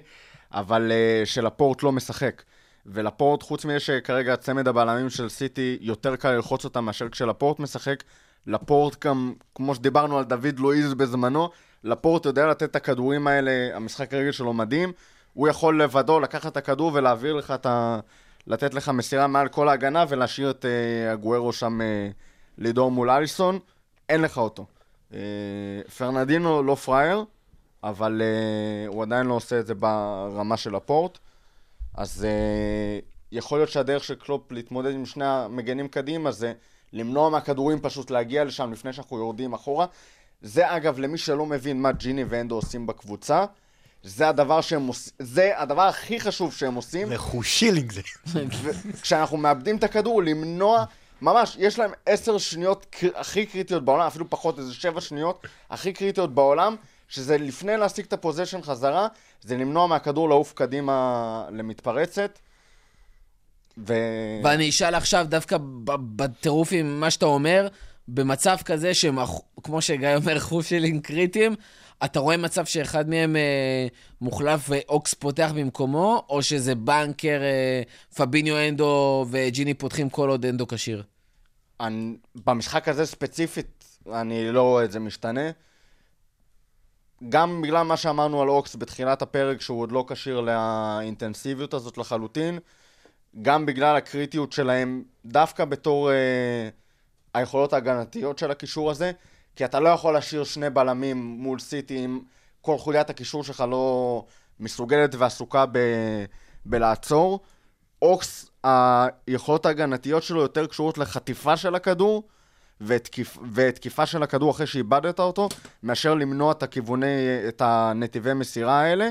[0.51, 2.43] אבל אה, שלפורט לא משחק.
[2.85, 8.03] ולפורט, חוץ מזה שכרגע צמד הבלמים של סיטי, יותר קל ללחוץ אותם מאשר כשלפורט משחק,
[8.47, 11.49] לפורט גם, כמו שדיברנו על דוד לואיז בזמנו,
[11.83, 14.91] לפורט יודע לתת את הכדורים האלה, המשחק הרגל שלו מדהים,
[15.33, 17.99] הוא יכול לבדו לקחת את הכדור ולהעביר לך את ה...
[18.47, 22.09] לתת לך מסירה מעל כל ההגנה ולהשאיר את אה, הגוארו שם אה,
[22.57, 23.59] לידור מול אליסון,
[24.09, 24.65] אין לך אותו.
[25.13, 25.19] אה,
[25.97, 27.25] פרנדינו לא פראייר,
[27.83, 28.21] אבל
[28.87, 31.17] הוא עדיין לא עושה את זה ברמה של הפורט.
[31.93, 32.27] אז
[33.31, 36.53] יכול להיות שהדרך של קלופ להתמודד עם שני המגנים קדימה זה
[36.93, 39.85] למנוע מהכדורים פשוט להגיע לשם לפני שאנחנו יורדים אחורה.
[40.41, 43.45] זה אגב, למי שלא מבין מה ג'יני ואנדו עושים בקבוצה,
[44.03, 47.07] זה הדבר שהם עושים, זה הדבר הכי חשוב שהם עושים.
[47.09, 48.01] זה חושילינג זה.
[48.91, 50.85] וכשאנחנו מאבדים את הכדור, למנוע,
[51.21, 55.93] ממש, יש להם עשר שניות קר- הכי קריטיות בעולם, אפילו פחות, איזה שבע שניות הכי
[55.93, 56.75] קריטיות בעולם,
[57.07, 59.07] שזה לפני להשיג את הפוזיישן חזרה,
[59.41, 62.39] זה למנוע מהכדור לעוף קדימה למתפרצת.
[63.87, 63.93] ו...
[64.43, 67.67] ואני אשאל עכשיו, דווקא ב- בטירוף עם מה שאתה אומר,
[68.07, 69.17] במצב כזה שהם,
[69.63, 71.55] כמו שגיא אומר, חושלים קריטיים,
[72.05, 73.87] אתה רואה מצב שאחד מהם אה,
[74.21, 77.81] מוחלף ואוקס פותח במקומו, או שזה בנקר, אה,
[78.15, 81.03] פביניו אנדו וג'יני פותחים כל עוד אנדו כשיר?
[81.79, 82.15] אני,
[82.45, 85.51] במשחק הזה ספציפית, אני לא רואה את זה משתנה.
[87.29, 92.59] גם בגלל מה שאמרנו על אוקס בתחילת הפרק, שהוא עוד לא כשיר לאינטנסיביות הזאת לחלוטין,
[93.41, 96.69] גם בגלל הקריטיות שלהם, דווקא בתור אה,
[97.33, 99.11] היכולות ההגנתיות של הקישור הזה,
[99.55, 102.19] כי אתה לא יכול להשאיר שני בלמים מול סיטי אם
[102.61, 104.25] כל חוליית הקישור שלך לא
[104.59, 105.79] מסוגלת ועסוקה ב,
[106.65, 107.39] בלעצור.
[108.01, 112.23] אוקס, היכולות ההגנתיות שלו יותר קשורות לחטיפה של הכדור
[112.81, 115.49] ותקיפ, ותקיפה של הכדור אחרי שאיבדת אותו,
[115.83, 117.07] מאשר למנוע את הכיווני,
[117.47, 119.09] את הנתיבי מסירה האלה.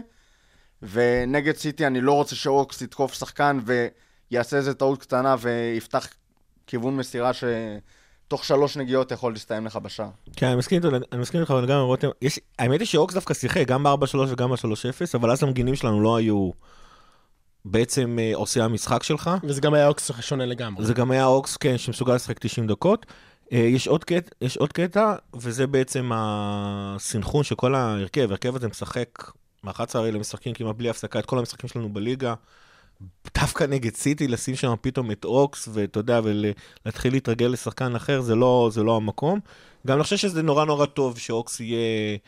[0.83, 6.09] ונגד סיטי אני לא רוצה שאוקס יתקוף שחקן ויעשה איזה טעות קטנה ויפתח
[6.67, 7.31] כיוון מסירה
[8.33, 10.09] שתוך שלוש נגיעות יכול להסתיים לך בשער.
[10.37, 13.15] כן, אני מסכים איתו, אני מסכים איתך, אבל גם עם רותם, יש, האמת היא שאוקס
[13.15, 16.51] דווקא שיחק, גם ב-4-3 וגם ב-3-0, אבל אז המגינים שלנו לא היו
[17.65, 19.31] בעצם אה, עושי המשחק שלך.
[19.45, 20.85] וזה גם היה אוקס שונה לגמרי.
[20.85, 23.07] זה גם היה אוקס, כן, שמסוגל לשחק 90 דקות.
[23.53, 28.29] אה, יש עוד, קטע, יש עוד קטע, וזה בעצם הסנכרון של כל ההרכב.
[28.29, 29.09] ההרכב הזה משחק,
[29.65, 32.35] מ-11 האלה משחקים כמעט בלי הפסקה את כל המשחקים שלנו בליגה.
[33.39, 38.35] דווקא נגד סיטי, לשים שם פתאום את אוקס, ואתה יודע, ולהתחיל להתרגל לשחקן אחר, זה
[38.35, 39.41] לא, זה לא המקום.
[39.87, 42.19] גם אני חושב שזה נורא נורא טוב שאוקס יהיה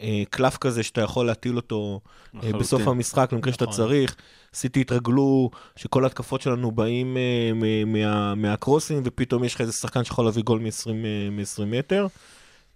[0.00, 2.00] אה, קלף כזה שאתה יכול להטיל אותו
[2.42, 2.52] אה.
[2.52, 3.76] בסוף המשחק, למקרה שאתה נכון.
[3.76, 4.16] צריך.
[4.54, 10.04] סיטי התרגלו שכל ההתקפות שלנו באים אה, מ- מה, מהקרוסים, ופתאום יש לך איזה שחקן
[10.04, 12.02] שיכול להביא גול מ-20 מטר.
[12.02, 12.08] אה,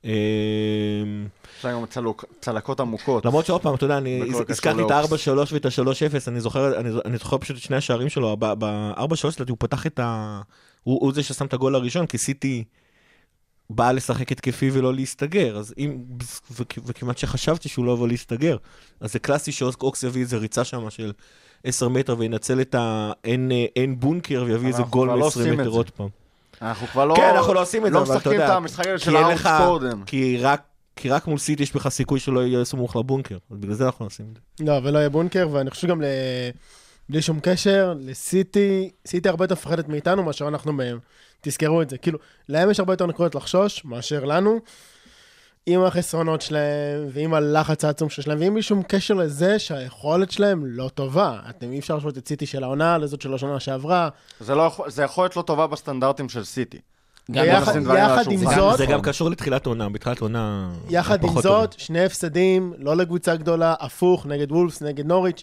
[0.05, 1.85] יש להם
[2.41, 3.25] צלקות עמוקות.
[3.25, 5.29] למרות שעוד פעם, אתה יודע, אני הזכרתי את לאוקס.
[5.29, 9.01] ה-4-3 ואת ה-3-0, אני זוכר, אני, זוכר פשוט את שני השערים שלו, ב-4-3
[9.37, 10.41] לדעתי הוא פתח את ה...
[10.83, 12.65] הוא, זה ששם את הגול הראשון, כי סיטי
[13.71, 15.99] באה לשחק התקפי ולא להסתגר, אז אם,
[16.85, 18.57] וכמעט שחשבתי שהוא לא יבוא להסתגר,
[19.01, 21.13] אז זה קלאסי שאוקס יביא איזה ריצה שם של
[21.65, 25.69] 10 מטר וינצל את האין אין בונקר ויביא איזה גול לא מ-20 עושים את מטר.
[25.69, 26.09] עוד פעם.
[26.63, 27.15] אנחנו כבר לא...
[27.15, 29.17] כן, אנחנו לא עושים את זה, לא אבל אתה משחקים יודע, את המשחק הזה של
[29.17, 30.03] הארץ לך- קודם.
[30.07, 30.63] כי רק...
[30.97, 34.07] כי רק מול סיטי יש בכלל סיכוי שלא יהיה סמוך לבונקר, אז בגלל זה אנחנו
[34.07, 34.73] עושים את זה.
[34.73, 36.05] לא, ולא יהיה בונקר, ואני חושב גם ל...
[37.09, 40.99] בלי שום קשר, לסיטי, סיטי הרבה יותר מפחדת מאיתנו מאשר אנחנו מהם.
[41.41, 41.99] תזכרו את זה.
[41.99, 44.61] כאילו, להם יש הרבה יותר נקודות לחשוש מאשר לנו.
[45.71, 50.91] עם החסרונות שלהם, ועם הלחץ העצום שיש להם, ועם שום קשר לזה שהיכולת שלהם לא
[50.95, 51.39] טובה.
[51.51, 54.09] אתם אי אפשר להשוות את סיטי של העונה לזאת של השנה שעברה.
[54.41, 56.79] זה לא זה יכול להיות לא טובה בסטנדרטים של סיטי.
[57.31, 58.39] גם על יחד עם.
[58.55, 60.71] זאת, זה גם קשור לתחילת עונה, בתחילת עונה...
[60.89, 65.43] יחד עם זאת, שני הפסדים, לא לקבוצה גדולה, הפוך, נגד וולפס, נגד נוריץ'.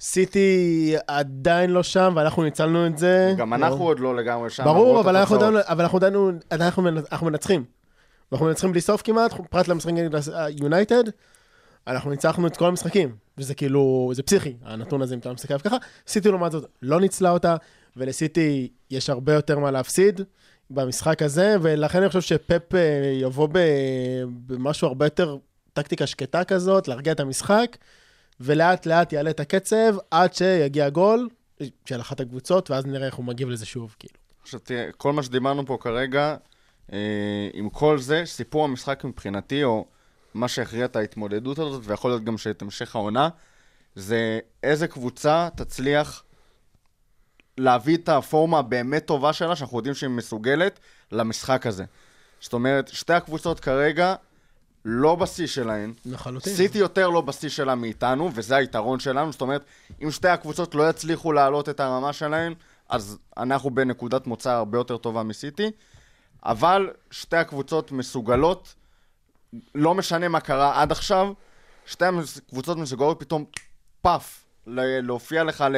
[0.00, 3.34] סיטי עדיין לא שם, ואנחנו ניצלנו את זה.
[3.36, 3.66] גם לא.
[3.66, 4.64] אנחנו עוד לא לגמרי שם.
[4.64, 5.36] ברור, אבל אנחנו.
[5.36, 6.14] עדיין, אבל אנחנו עדיין,
[6.52, 7.64] אנחנו, מנ- אנחנו מנצחים.
[8.32, 10.20] אנחנו מנצחים בלי סוף כמעט, פרט למשחק נגד
[10.60, 11.04] יונייטד,
[11.86, 13.16] אנחנו ניצחנו את כל המשחקים.
[13.38, 15.76] וזה כאילו, זה פסיכי, הנתון הזה אם אתה מסתכל עליו ככה.
[16.06, 17.56] סיטי לעומת זאת לא ניצלה אותה,
[17.96, 20.20] ולסיטי יש הרבה יותר מה להפסיד
[20.70, 22.80] במשחק הזה, ולכן אני חושב שפפ אה,
[23.20, 23.48] יבוא
[24.46, 25.36] במשהו הרבה יותר
[25.72, 27.76] טקטיקה שקטה כזאת, להרגיע את המשחק.
[28.40, 31.28] ולאט לאט יעלה את הקצב עד שיגיע גול
[31.86, 34.14] של אחת הקבוצות, ואז נראה איך הוא מגיב לזה שוב, כאילו.
[34.42, 36.36] עכשיו תראה, כל מה שדיברנו פה כרגע,
[37.52, 39.86] עם כל זה, סיפור המשחק מבחינתי, או
[40.34, 43.28] מה שהכריע את ההתמודדות הזאת, ויכול להיות גם שאת המשך העונה,
[43.94, 46.22] זה איזה קבוצה תצליח
[47.58, 50.80] להביא את הפורמה הבאמת טובה שלה, שאנחנו יודעים שהיא מסוגלת,
[51.12, 51.84] למשחק הזה.
[52.40, 54.14] זאת אומרת, שתי הקבוצות כרגע
[54.84, 55.92] לא בשיא שלהן.
[56.06, 56.54] לחלוטין.
[56.54, 59.32] סיטי יותר לא בשיא שלה מאיתנו, וזה היתרון שלנו.
[59.32, 59.64] זאת אומרת,
[60.02, 62.54] אם שתי הקבוצות לא יצליחו להעלות את הרמה שלהן,
[62.88, 65.70] אז אנחנו בנקודת מוצא הרבה יותר טובה מסיטי.
[66.44, 68.74] אבל שתי הקבוצות מסוגלות,
[69.74, 71.32] לא משנה מה קרה עד עכשיו,
[71.86, 73.44] שתי הקבוצות מסוגלות פתאום
[74.02, 75.76] פאף, להופיע לך ל...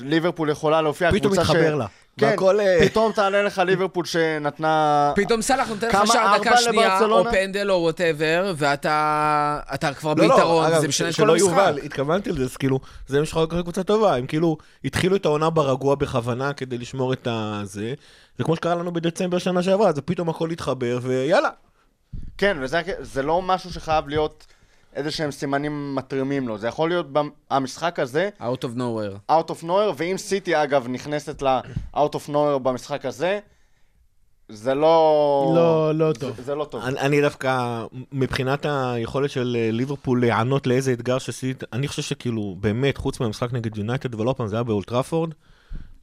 [0.00, 1.86] ליברפול יכולה להופיע פתאום קבוצה מתחבר לה.
[2.18, 5.12] כן, והכל, אה, פתאום תעלה לך ליברפול שנתנה...
[5.16, 7.30] פתאום סאלח נותן לך כמה, שער דקה שנייה, או לברצלונה?
[7.30, 11.32] פנדל או וואטאבר, ואתה אתה כבר לא, לא, ביתרון, אגב, זה משנה את כל שלא
[11.32, 11.48] המשחק.
[11.48, 15.94] יובל, התכוונתי לזה, כאילו, זה מה שחלק קבוצה טובה, הם כאילו התחילו את העונה ברגוע
[15.94, 17.94] בכוונה כדי לשמור את הזה,
[18.38, 21.50] זה כמו שקרה לנו בדצמבר שנה שעברה, אז פתאום הכל התחבר, ויאללה.
[22.38, 24.46] כן, וזה לא משהו שחייב להיות
[24.96, 26.58] איזה שהם סימנים מתרימים לו.
[26.58, 27.06] זה יכול להיות
[27.50, 29.32] המשחק הזה, Out of nowhere.
[29.32, 33.38] out of nowhere, ואם סיטי אגב נכנסת ל-out of nowhere במשחק הזה,
[34.48, 35.52] זה לא...
[35.54, 36.36] לא, לא טוב.
[36.36, 36.82] זה, זה לא טוב.
[36.84, 42.56] אני, אני דווקא, מבחינת היכולת של אה, ליברפול להיענות לאיזה אתגר שעשית, אני חושב שכאילו,
[42.60, 45.30] באמת, חוץ מהמשחק נגד יונייטד, ולא פעם, זה היה באולטראפורד.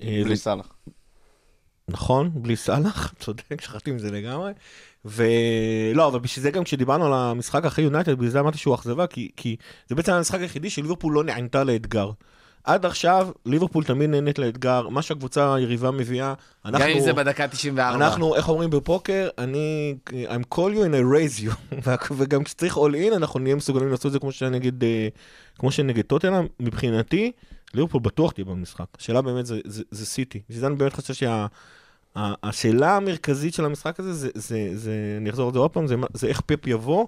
[0.02, 0.68] אה, בלי סאלח.
[1.88, 4.52] נכון, בלי סאלח, צודק, שכחתי מזה לגמרי.
[5.06, 9.08] ולא, אבל בשביל זה גם כשדיברנו על המשחק אחרי יונייטד, בגלל זה אמרתי שהוא אכזבה,
[9.08, 9.56] כי, כי
[9.88, 12.12] זה בעצם המשחק היחידי שליברפול לא נענתה לאתגר.
[12.64, 16.34] עד עכשיו, ליברפול תמיד נהנית לאתגר, מה שהקבוצה היריבה מביאה,
[16.66, 16.86] אנחנו...
[16.86, 17.96] גם אם זה בדקה 94.
[17.96, 21.78] אנחנו, איך אומרים בפוקר, אני, I'm call you and I raise you,
[22.18, 25.08] וגם כשצריך all in, אנחנו נהיה מסוגלים לעשות את זה כמו שנגד, אה,
[25.60, 27.32] כמו שנגד טוטנאם, מבחינתי,
[27.74, 28.86] ליברפול בטוח תהיה במשחק.
[29.00, 30.42] השאלה באמת זה, זה, זה סיטי.
[30.64, 31.14] אני באמת חושב
[32.18, 35.96] שהשאלה המרכזית של המשחק הזה, זה, זה, זה, אני אחזור על זה עוד פעם, זה,
[36.14, 37.08] זה איך פפ יבוא,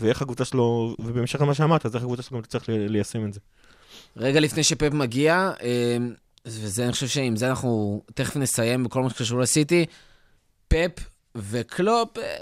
[0.00, 3.40] ואיך הקבוצה שלו, ובהמשך למה שאמרת, אז איך הקבוצה שלו תצטרך ליישם את זה.
[4.16, 5.96] רגע לפני שפפ מגיע, אה,
[6.46, 9.86] וזה, אני חושב שעם זה אנחנו תכף נסיים בכל מה שקשור לסיטי,
[10.68, 12.36] פפ וקלופ, אה,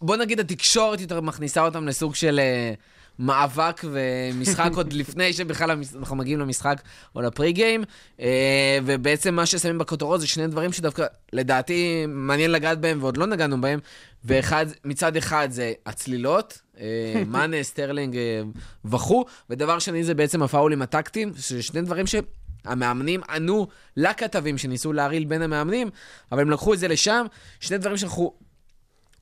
[0.00, 2.74] בוא נגיד התקשורת יותר מכניסה אותם לסוג של אה,
[3.18, 6.82] מאבק ומשחק עוד לפני שבכלל אנחנו מגיעים למשחק
[7.14, 7.84] או ל pre-game,
[8.20, 13.26] אה, ובעצם מה ששמים בכותרות זה שני דברים שדווקא לדעתי מעניין לגעת בהם ועוד לא
[13.26, 13.80] נגענו בהם,
[14.24, 18.42] ואחד, מצד אחד זה הצלילות, אה, מאנה, סטרלינג אה,
[18.84, 23.66] וכו', ודבר שני זה בעצם הפאולים הטקטיים, שזה שני דברים שהמאמנים ענו
[23.96, 25.90] לכתבים שניסו להרעיל בין המאמנים,
[26.32, 27.26] אבל הם לקחו את זה לשם,
[27.60, 28.32] שני דברים שאנחנו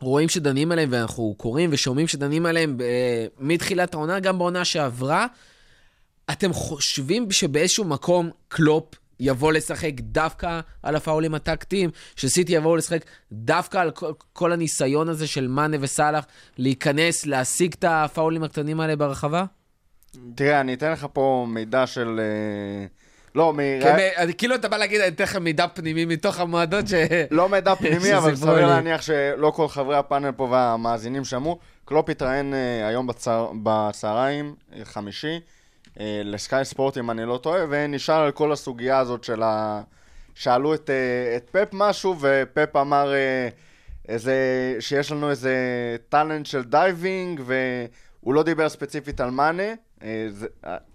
[0.00, 5.26] רואים שדנים עליהם, ואנחנו קוראים ושומעים שדנים עליהם אה, מתחילת העונה, גם בעונה שעברה.
[6.30, 13.78] אתם חושבים שבאיזשהו מקום קלופ יבוא לשחק דווקא על הפאולים הטקטיים, שסיטי יבואו לשחק דווקא
[13.78, 13.90] על
[14.32, 16.26] כל, הניסיון הזה של מאנה וסאלח
[16.58, 19.44] להיכנס, להשיג את הפאולים הקטנים האלה ברחבה?
[20.34, 22.20] תראה, אני אתן לך פה מידע של...
[22.20, 22.86] אה,
[23.36, 23.58] לא, מ...
[24.38, 26.94] כאילו אתה בא להגיד, אני אתן לכם מידע פנימי מתוך המועדון ש...
[27.30, 28.66] לא מידע פנימי, אבל סביר.
[28.66, 31.58] להניח שלא כל חברי הפאנל פה והמאזינים שמעו.
[31.84, 35.40] קלופ התראיין אה, היום בצהר- בצהריים, אה, חמישי,
[36.00, 39.82] אה, לסקאי ספורט, אם אני לא טועה, ונשאל על כל הסוגיה הזאת של ה...
[40.34, 40.90] שאלו את,
[41.36, 43.12] את פפ משהו, ופפ אמר
[44.08, 44.34] איזה...
[44.80, 45.56] שיש לנו איזה
[46.08, 49.72] talent של diving, והוא לא דיבר ספציפית על מאנה.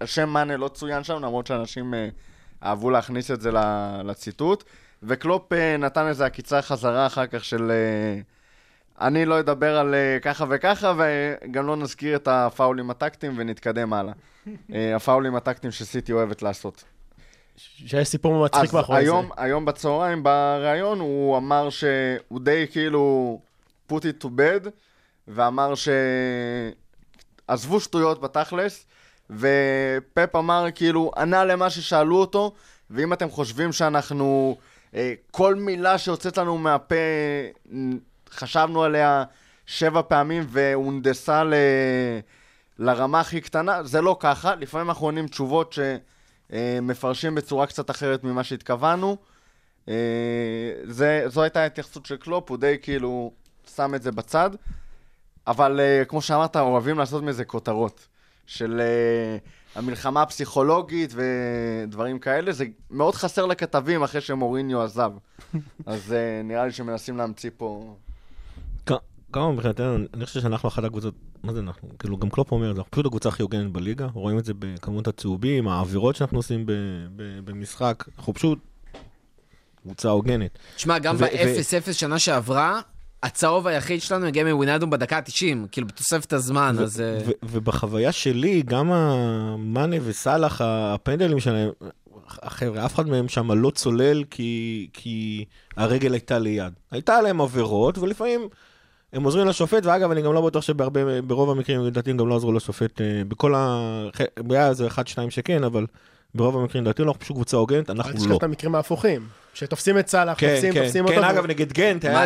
[0.02, 1.94] השם מאנה לא צוין שם, למרות שאנשים
[2.64, 3.50] אהבו להכניס את זה
[4.04, 4.64] לציטוט.
[5.04, 7.72] וקלופ אה, נתן איזה עקיצה חזרה אחר כך של...
[7.72, 8.22] אה,
[9.08, 14.14] אני לא אדבר על אה, ככה וככה, וגם לא נזכיר את הפאולים הטקטיים ונתקדם הלאה.
[14.74, 16.84] אה, הפאולים הטקטיים שסיטי אוהבת לעשות.
[17.56, 19.12] שיש סיפור מצחיק אז מאחורי זה.
[19.12, 23.40] היום, היום בצהריים בריאיון הוא אמר שהוא די כאילו
[23.92, 24.70] put it to bed,
[25.28, 25.90] ואמר ש...
[27.48, 28.86] עזבו שטויות בתכלס,
[29.32, 32.54] ופפ אמר כאילו, ענה למה ששאלו אותו,
[32.90, 34.58] ואם אתם חושבים שאנחנו,
[34.96, 36.96] אה, כל מילה שיוצאת לנו מהפה,
[37.74, 37.98] נ-
[38.30, 39.24] חשבנו עליה
[39.66, 41.54] שבע פעמים והונדסה ל...
[42.80, 45.76] לרמה הכי קטנה, זה לא ככה, לפעמים אנחנו עונים תשובות
[46.50, 49.18] שמפרשים בצורה קצת אחרת ממה שהתכוונו.
[49.90, 49.94] אה,
[50.84, 53.32] זה, זו הייתה ההתייחסות של קלופ, הוא די כאילו
[53.76, 54.50] שם את זה בצד.
[55.48, 58.08] אבל כמו שאמרת, אוהבים לעשות מזה כותרות.
[58.52, 59.50] של אה,
[59.80, 62.52] המלחמה הפסיכולוגית ודברים כאלה.
[62.52, 65.12] זה מאוד חסר לכתבים אחרי שמוריניו עזב.
[65.86, 67.96] אז אה, נראה לי שמנסים להמציא פה...
[68.86, 68.92] כ-
[69.34, 71.90] גם מבחינתנו, אני חושב שאנחנו אחת הקבוצות, מה זה אנחנו?
[72.00, 75.68] כאילו, גם קלופ אומר אנחנו פשוט הקבוצה הכי הוגנת בליגה, רואים את זה בכמות הצהובים,
[75.68, 76.72] העבירות שאנחנו עושים ב-
[77.16, 78.60] ב- במשחק, אנחנו פשוט
[79.82, 80.60] קבוצה הוגנת.
[80.76, 82.82] תשמע, גם ו- ב-0-0 שנה שעברה,
[83.24, 87.02] הצהוב היחיד שלנו הגיע מווינאדום בדקה ה-90, כאילו בתוספת הזמן, ו- אז...
[87.02, 91.70] אה, ו- ובחוויה שלי, גם המאנה וסאלח, הפנדלים שלהם,
[92.28, 95.46] החבר'ה, אף אחד מהם שם לא צולל כי, כי
[95.78, 96.74] הרגל הייתה ליד.
[96.92, 98.48] הייתה עליהם עבירות, ולפעמים
[99.14, 102.36] הם עוזרים לשופט, ואגב, אני גם לא בטוח שברבה, ברוב המקרים, לדעתי, הם גם לא
[102.36, 103.02] עזרו לשופט.
[103.02, 103.80] אה, בכל ה...
[104.50, 105.86] היה איזה אחד, שניים שכן, אבל
[106.36, 108.38] ברוב המקרים, לדעתי, אנחנו פשוט קבוצה הוגנת, אל אנחנו תשכח לא.
[108.38, 109.28] את המקרים ההפוכים.
[109.54, 111.30] שתופסים את סאלח, כן, תופסים, כן, תופסים כן, אותו.
[111.30, 112.26] אגב, נגד גנט, היה,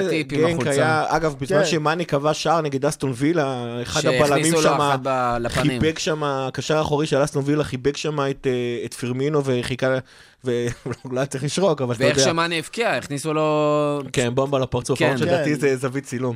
[0.52, 0.72] החולצה.
[0.72, 1.66] היה, אגב, בזמן כן.
[1.66, 5.04] שמאני קבע שער נגד אסטון וילה, אחד הבלמים שהכניסו לו שם.
[5.50, 9.98] חיבק שם, הקשר האחורי של אסטון וילה חיבק שם את, אה, את פרמינו וחיכה,
[10.44, 10.86] ואולי
[11.20, 12.30] היה צריך לשרוק, אבל אתה ואיך יודע.
[12.30, 14.02] שמאני הבקיע, הכניסו לו...
[14.14, 15.18] כן, בומבה לפרצוף, כן.
[15.18, 15.60] שלדעתי כן.
[15.60, 16.36] זה זווית צילום.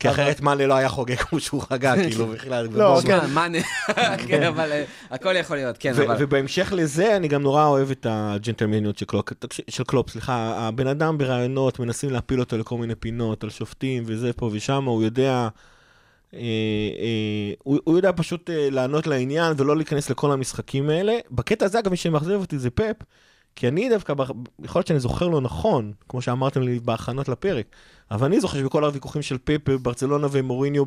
[0.00, 2.68] כי אחרת מאנה לא היה חוגג כמו שהוא חגג, כאילו, בכלל.
[2.72, 3.00] לא.
[3.06, 3.18] כן.
[3.18, 3.62] תשמע, מאני...
[4.28, 6.16] כן, אבל אה, הכל יכול להיות, כן, אבל...
[6.18, 9.02] ובהמשך לזה, אני גם נורא אוהב את הג'נטלמניות
[9.68, 14.32] של קלופ, סליחה, הבן אדם בראיונות, מנסים להפיל אותו לכל מיני פינות, על שופטים וזה
[14.32, 15.48] פה ושם, הוא יודע,
[16.34, 16.38] אה,
[17.00, 21.18] אה, הוא, יודע פשוט לענות לעניין ולא להיכנס לכל המשחקים האלה.
[21.30, 22.96] בקטע הזה, אגב, מי שמאכזב אותי זה פפ,
[23.56, 24.14] כי אני דווקא,
[24.64, 27.66] יכול להיות שאני זוכר לא נכון, כמו שאמרתם לי בהכנות לפרק,
[28.10, 30.84] אבל אני זוכר שבכל הוויכוחים של פפ בברצלונה ומוריניו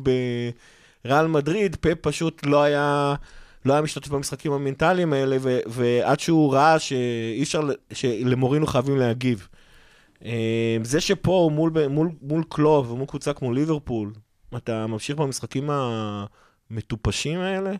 [1.04, 3.14] בריאל מדריד, פפ פשוט לא היה...
[3.64, 7.60] לא היה משתתף במשחקים המנטליים האלה, ו- ועד שהוא ראה שאי אפשר,
[7.92, 9.48] שלמוריניו חייבים להגיב.
[10.24, 14.12] אה, זה שפה הוא מול, מול, מול קלופ ומול קבוצה כמו ליברפול,
[14.56, 15.70] אתה ממשיך במשחקים
[16.70, 17.72] המטופשים האלה,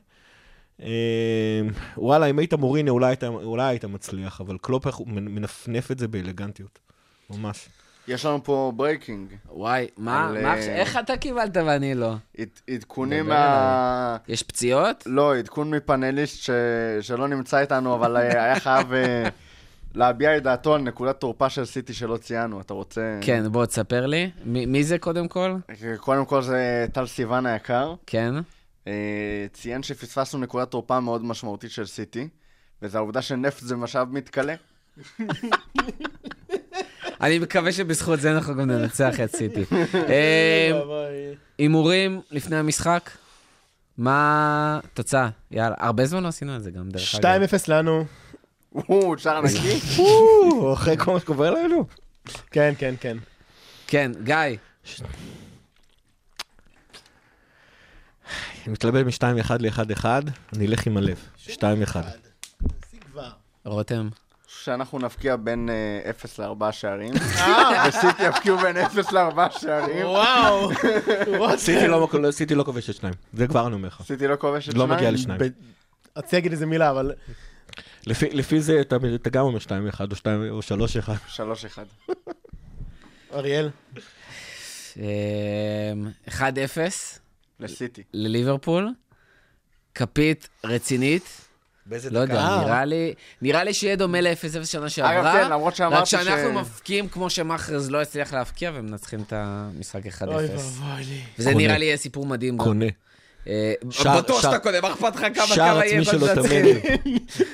[1.97, 6.79] וואלה, אם היית מוריניו אולי היית, אולי היית מצליח, אבל קלופ מנפנף את זה באלגנטיות,
[7.31, 7.69] ממש.
[8.09, 9.29] יש לנו פה breaking.
[9.51, 12.15] וואי, מה, על, מה אה, איך אתה קיבלת ואני לא?
[12.39, 14.17] עד- עדכונים מה...
[14.29, 15.03] יש פציעות?
[15.07, 16.51] לא, עדכון מפאנליסט ש...
[17.01, 19.29] שלא נמצא איתנו, אבל אה, היה חייב אה,
[19.95, 22.61] להביע את דעתו על נקודת תורפה של סיטי שלא ציינו.
[22.61, 23.19] אתה רוצה...
[23.21, 24.31] כן, בוא תספר לי.
[24.45, 25.57] מי מי זה קודם כל?
[26.01, 27.95] קודם כל זה טל סיוון היקר.
[28.07, 28.35] כן.
[28.87, 32.29] אה, ציין שפספסנו נקודת תורפה מאוד משמעותית של סיטי,
[32.83, 34.55] וזה העובדה שנפט זה משאב מתכלה.
[37.21, 39.65] אני מקווה שבזכות זה אנחנו גם ננצח את סיטי.
[40.09, 40.71] אה,
[41.59, 43.11] הימורים לפני המשחק?
[43.99, 45.29] מה התוצאה?
[45.51, 47.43] יאללה, הרבה זמן לא עשינו את זה גם, דרך אגב.
[47.43, 48.05] 2-0 לנו.
[48.75, 49.79] וואו, שער ענקי.
[49.99, 51.85] או, אחרי כל מה שקורה לנו.
[52.51, 53.17] כן, כן, כן.
[53.87, 54.37] כן, גיא.
[58.65, 60.05] אני מתלבט מ-2-1 ל-1-1,
[60.57, 61.19] אני אלך עם הלב.
[61.47, 61.97] 2-1.
[63.65, 64.09] רותם.
[64.49, 67.13] שאנחנו נבקיע בין אה, 0 ל-4 שערים,
[67.89, 70.07] וסיטי יבקיעו בין 0 ל-4 שערים.
[70.07, 70.71] וואו.
[71.57, 74.03] סיטי לא- סיטי לא כובשת שניים, זה כבר אני אומר לך.
[74.07, 74.99] סיטי לא כובש את לא שניים?
[74.99, 75.41] מגיע לשניים.
[76.17, 77.13] רציתי להגיד איזה מילה, אבל
[78.07, 79.65] לפי, לפי זה אתה, אתה גם אומר 2-1
[80.11, 81.37] או 2 או 3-1.
[81.37, 82.13] 3-1.
[83.35, 83.71] אריאל.
[84.99, 85.93] אה,
[86.29, 86.41] 1-0
[87.61, 88.03] לסיטי.
[88.13, 88.93] לליברפול.
[89.95, 91.23] כפית רצינית.
[91.87, 92.61] באיזה לא יודע, דקה?
[92.65, 95.33] נראה לי, נראה לי שיהיה דומה ל-0-0 שנה שעברה.
[95.33, 100.07] כן, למרות שאמרתי רק שאנחנו ש- מפקיעים כמו שמאחרז לא הצליח להפקיע ומנצחים את המשחק
[100.07, 100.23] 1-0.
[100.29, 101.21] אוי ואבוי לי.
[101.39, 101.65] וזה קונה.
[101.65, 102.57] נראה לי יהיה סיפור מדהים.
[102.57, 102.65] גם.
[102.65, 102.87] קונה.
[103.49, 106.01] אה, שער- בטוח שאתה קונה, מה אכפת לך כמה כמה יהיה.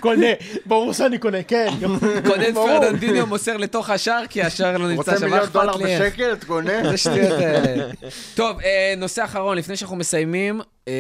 [0.00, 0.26] קונה,
[0.66, 1.68] ברור שאני קונה, כן.
[2.28, 2.68] קונה את ברור.
[2.80, 5.84] פרננדיניו מוסר לתוך השער, כי השער לא נמצא רוצה שם, מה מיליון אכפת דולר לי
[5.84, 6.02] איך?
[6.14, 6.34] בשקל?
[6.36, 6.90] תקונה.
[6.90, 7.92] זה שטויות האלה.
[8.36, 10.92] טוב, אה, נושא אחרון, לפני שאנחנו מסיימים, אה,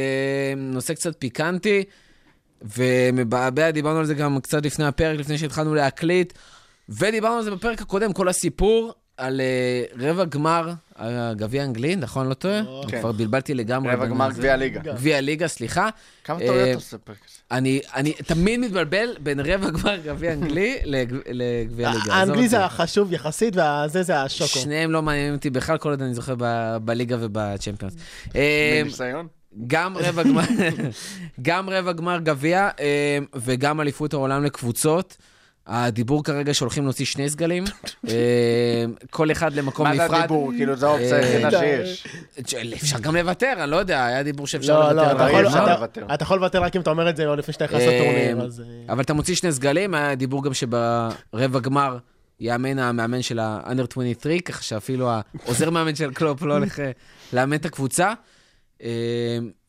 [0.56, 1.84] נושא קצת פיקנטי,
[2.76, 6.32] ומבעבע, דיברנו על זה גם קצת לפני הפרק, לפני שהתחלנו להקליט,
[6.88, 12.28] ודיברנו על זה בפרק הקודם, כל הסיפור על אה, רבע גמר הגביע האנגלי, נכון?
[12.28, 12.62] לא טועה?
[12.88, 13.00] כן.
[13.00, 13.94] כבר בלבלתי לגמרי.
[13.94, 14.30] רבע גמר.
[14.30, 14.80] גביע הליגה.
[14.80, 15.88] גביע הליגה, סליחה.
[16.24, 17.14] כמה אה, טעויות אתה עושה הזה?
[17.50, 21.90] אני, אני תמיד מתבלבל בין רבע גמר גביע אנגלי לגב- לגביע.
[21.90, 22.48] עזוב האנגלי.
[22.48, 24.48] זה החשוב יחסית, והזה זה השוקו.
[24.60, 27.94] שניהם לא מעניינים אותי בכלל, כל עוד אני זוכר ב- בליגה ובצ'מפיונס.
[28.36, 29.26] אה, מניסיון?
[29.66, 30.42] גם רבע גמר,
[31.42, 35.16] גם רבע גמר גביע אה, וגם אליפות העולם לקבוצות.
[35.72, 37.64] הדיבור כרגע שהולכים להוציא שני סגלים,
[38.08, 38.14] אה,
[39.10, 40.10] כל אחד למקום מה נפרד.
[40.10, 40.52] זה הדיבור?
[40.56, 41.86] כאילו, זו האופציה אה, היחידה די.
[41.86, 42.06] שיש.
[42.74, 45.02] אפשר גם לוותר, אני לא יודע, היה דיבור שאפשר לא, לוותר.
[45.02, 45.46] לא, אבל
[46.14, 46.62] אתה יכול- לוותר.
[46.62, 48.62] רק אם אתה אומר את זה לפני שאתה נכנס אה, לטורניר, אז...
[48.88, 51.98] אבל אתה מוציא שני סגלים, היה דיבור גם שברבע גמר
[52.40, 55.10] יאמן המאמן של ה-under 23, ככה שאפילו
[55.44, 56.78] העוזר מאמן של קלופ לא הולך
[57.32, 58.12] לאמן את הקבוצה.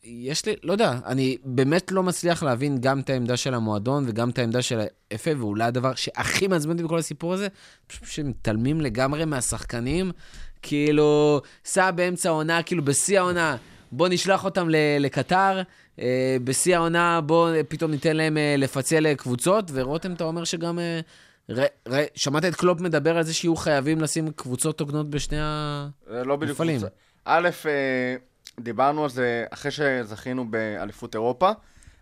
[0.04, 4.30] יש לי, לא יודע, אני באמת לא מצליח להבין גם את העמדה של המועדון וגם
[4.30, 7.48] את העמדה של ה-FA, ואולי הדבר שהכי מעצבן אותי בכל הסיפור הזה,
[7.86, 10.10] פשוט שמתעלמים לגמרי מהשחקנים.
[10.62, 13.56] כאילו, סע באמצע העונה, כאילו בשיא העונה,
[13.92, 14.68] בוא נשלח אותם
[15.00, 15.62] לקטר,
[16.00, 20.78] אה, בשיא העונה בוא פתאום ניתן להם אה, לפצל אה, קבוצות, ורותם, אתה אומר שגם...
[20.78, 21.00] אה,
[21.50, 25.88] ר, ר, שמעת את קלופ מדבר על זה שיהיו חייבים לשים קבוצות הוגנות בשני ה...
[26.10, 26.60] זה לא בדיוק.
[26.60, 26.86] קבוצה.
[27.24, 28.16] א', אה,
[28.60, 31.50] דיברנו על זה אחרי שזכינו באליפות אירופה,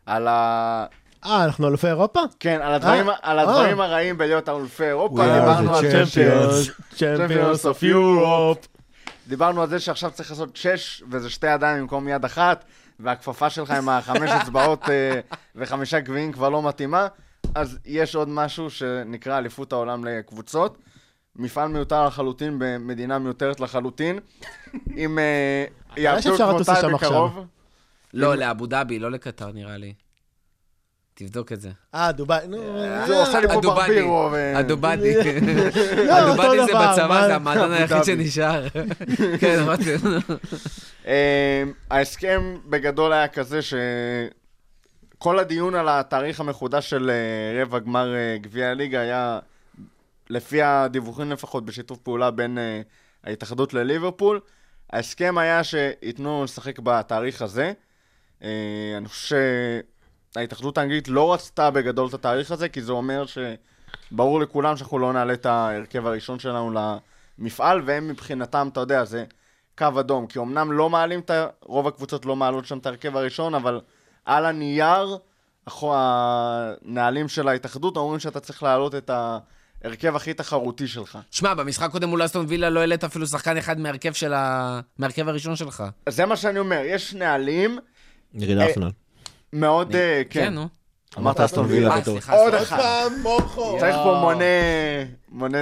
[0.06, 0.86] על ה...
[1.24, 2.20] אה, אנחנו אלופי אירופה?
[2.40, 3.86] כן, על הדברים, אה, על הדברים אה.
[3.86, 6.96] הרעים בלהיות אלופי אירופה, דיברנו על champions.
[6.96, 8.66] Champions of Europe.
[9.28, 12.64] דיברנו על זה שעכשיו צריך לעשות שש, וזה שתי ידיים במקום יד אחת,
[13.00, 15.20] והכפפה שלך עם החמש אצבעות אה,
[15.56, 17.06] וחמישה גביעים כבר לא מתאימה,
[17.54, 20.78] אז יש עוד משהו שנקרא אליפות העולם לקבוצות.
[21.36, 24.18] מפעל מיותר לחלוטין במדינה מיותרת לחלוטין.
[24.96, 25.64] אם אה,
[25.96, 27.46] יעבדו שאפשר לטוס כמותיי בקרוב.
[28.14, 29.94] לא, לאבו דאבי, לא לקטר נראה לי.
[31.14, 31.70] תבדוק את זה.
[31.94, 32.56] אה, דובאי, נו.
[33.06, 33.60] זה עושה לי פה.
[33.60, 34.30] ברבירו.
[34.56, 35.14] הדובדי.
[36.10, 38.04] הדובדי זה בצבא, זה המועדון היחיד.
[38.04, 38.68] שנשאר.
[39.40, 39.94] כן, אמרתי.
[41.06, 48.36] אה, ההסכם בגדול היה כזה שכל הדיון על התאריך המחודש של אה, רבע גמר אה,
[48.40, 49.38] גביע הליגה היה,
[50.30, 52.80] לפי הדיווחים לפחות, בשיתוף פעולה בין אה,
[53.24, 54.40] ההתאחדות לליברפול.
[54.92, 57.72] ההסכם היה שייתנו לשחק בתאריך הזה.
[58.42, 59.36] אה, אני חושב
[60.34, 65.12] שההתאחדות האנגלית לא רצתה בגדול את התאריך הזה, כי זה אומר שברור לכולם שאנחנו לא
[65.12, 66.72] נעלה את ההרכב הראשון שלנו
[67.38, 69.24] למפעל, והם מבחינתם, אתה יודע, זה
[69.78, 70.26] קו אדום.
[70.26, 71.46] כי אמנם לא מעלים את ה...
[71.62, 73.80] רוב הקבוצות לא מעלות שם את ההרכב הראשון, אבל
[74.24, 75.18] על הנייר,
[75.82, 79.10] הנהלים של ההתאחדות אומרים שאתה צריך להעלות את
[79.84, 81.18] ההרכב הכי תחרותי שלך.
[81.30, 84.80] שמע, במשחק קודם מול אסטון וילה לא העלית אפילו שחקן אחד מהרכב של ה...
[84.98, 85.84] מהרכב הראשון שלך.
[86.08, 87.78] זה מה שאני אומר, יש נהלים
[88.34, 88.90] נגד אה, ארסנל.
[89.52, 89.96] מאוד...
[89.96, 90.54] אה, כן, כן.
[90.54, 90.68] נו.
[91.18, 91.90] אמרת אסטון וילה.
[91.90, 92.12] אה, בטוח.
[92.12, 92.54] סליחה, עוד.
[92.54, 93.08] אחד.
[93.80, 94.44] צריך פה מונה...
[95.28, 95.58] מונה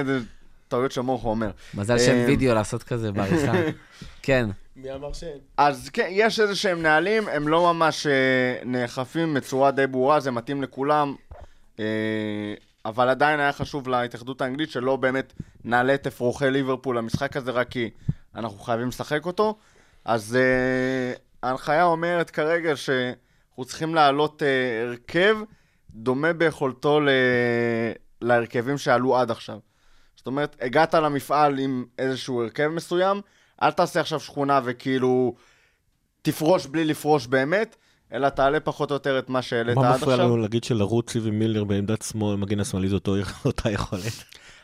[0.69, 1.51] טעויות שמורכו אומר.
[1.73, 3.53] מזל שאין אה, וידאו לעשות כזה בעריכה.
[4.21, 4.49] כן.
[4.75, 5.37] מי אמר שאין?
[5.57, 8.11] אז כן, יש איזה שהם נהלים, הם לא ממש אה,
[8.65, 11.15] נאכפים בצורה די ברורה, זה מתאים לכולם,
[11.79, 11.85] אה,
[12.85, 17.69] אבל עדיין היה חשוב להתאחדות האנגלית שלא באמת נעלה את אפרוחי ליברפול למשחק הזה, רק
[17.69, 17.89] כי
[18.35, 19.57] אנחנו חייבים לשחק אותו.
[20.05, 21.13] אז אה,
[21.43, 25.37] ההנחיה אומרת כרגע שאנחנו צריכים להעלות אה, הרכב
[25.89, 27.09] דומה ביכולתו ל...
[28.21, 29.59] להרכבים שעלו עד עכשיו.
[30.15, 33.21] זאת אומרת, הגעת למפעל עם איזשהו הרכב מסוים,
[33.61, 35.35] אל תעשה עכשיו שכונה וכאילו
[36.21, 37.75] תפרוש בלי לפרוש באמת,
[38.13, 40.27] אלא תעלה פחות או יותר את מה שהעלית מה עד מפריע עכשיו.
[40.27, 44.23] לנו להגיד שלרוצי ומילנר בעמדת שמאל, מגן השמאלי זה אותו- אותה יכולת?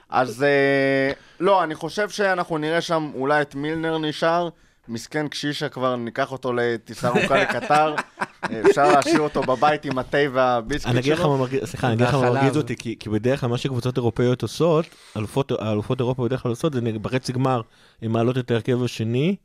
[0.10, 4.50] אז אה, לא, אני חושב שאנחנו נראה שם אולי את מילנר נשאר.
[4.88, 7.96] מסכן קשישה כבר ניקח אותו לטיסה ארוכה לקטר,
[8.70, 11.30] אפשר להשאיר אותו בבית עם התה והביסקיט אני אגיד לך שלו.
[11.30, 12.30] מה מרגיז, סליחה, אני אגיד לך מה.
[12.30, 14.86] מרגיז אותי, כי כי בדרך כלל מה שקבוצות אירופאיות עושות,
[15.18, 15.52] אלופות
[16.00, 17.62] אירופה בדרך כלל עושות, זה בחצי גמר,
[18.02, 19.36] הן מעלות את ההרכב השני,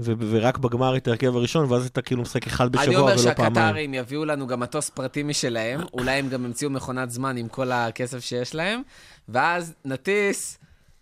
[0.00, 3.34] ו- ורק בגמר את ההרכב הראשון, ואז אתה כאילו משחק אחד אני בשבוע אומר ולא
[3.34, 3.54] פעמיים.
[3.54, 7.72] שהקטרים יביאו לנו גם מטוס פרטי משלהם, אולי הם גם ימציאו מכונת זמן עם כל
[7.72, 8.82] הכסף שיש להם,
[9.28, 10.58] ואז נטיס,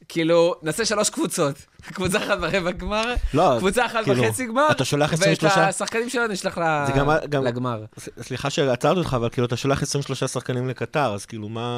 [0.09, 1.66] כאילו, נעשה שלוש קבוצות.
[1.82, 6.08] קבוצה אחת ברבע גמר, לא, קבוצה אחת כאילו, בחצי גמר, אתה שולח ואת 23 השחקנים
[6.08, 7.84] שלנו נשלח ל- גם- גם- לגמר.
[8.22, 11.68] סליחה שעצרתי אותך, אבל כאילו אתה שולח 23 שחקנים לקטר, אז כאילו מה...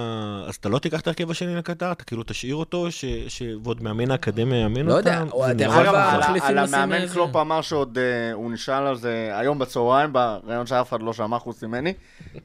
[0.49, 1.93] אז אתה לא תיקח את ההרכב השני לקטר?
[1.93, 5.11] אתה כאילו תשאיר אותו, ש- ש- ועוד מאמן האקדמיה יאמן לא אותם?
[5.11, 5.95] יודע, אתה נראה יכול אגב,
[6.43, 11.03] על, המאמן קלופ אמר שעוד אה, הוא נשאל על זה היום בצהריים, בראיון שאף אחד
[11.03, 11.93] לא שמע חוץ ממני.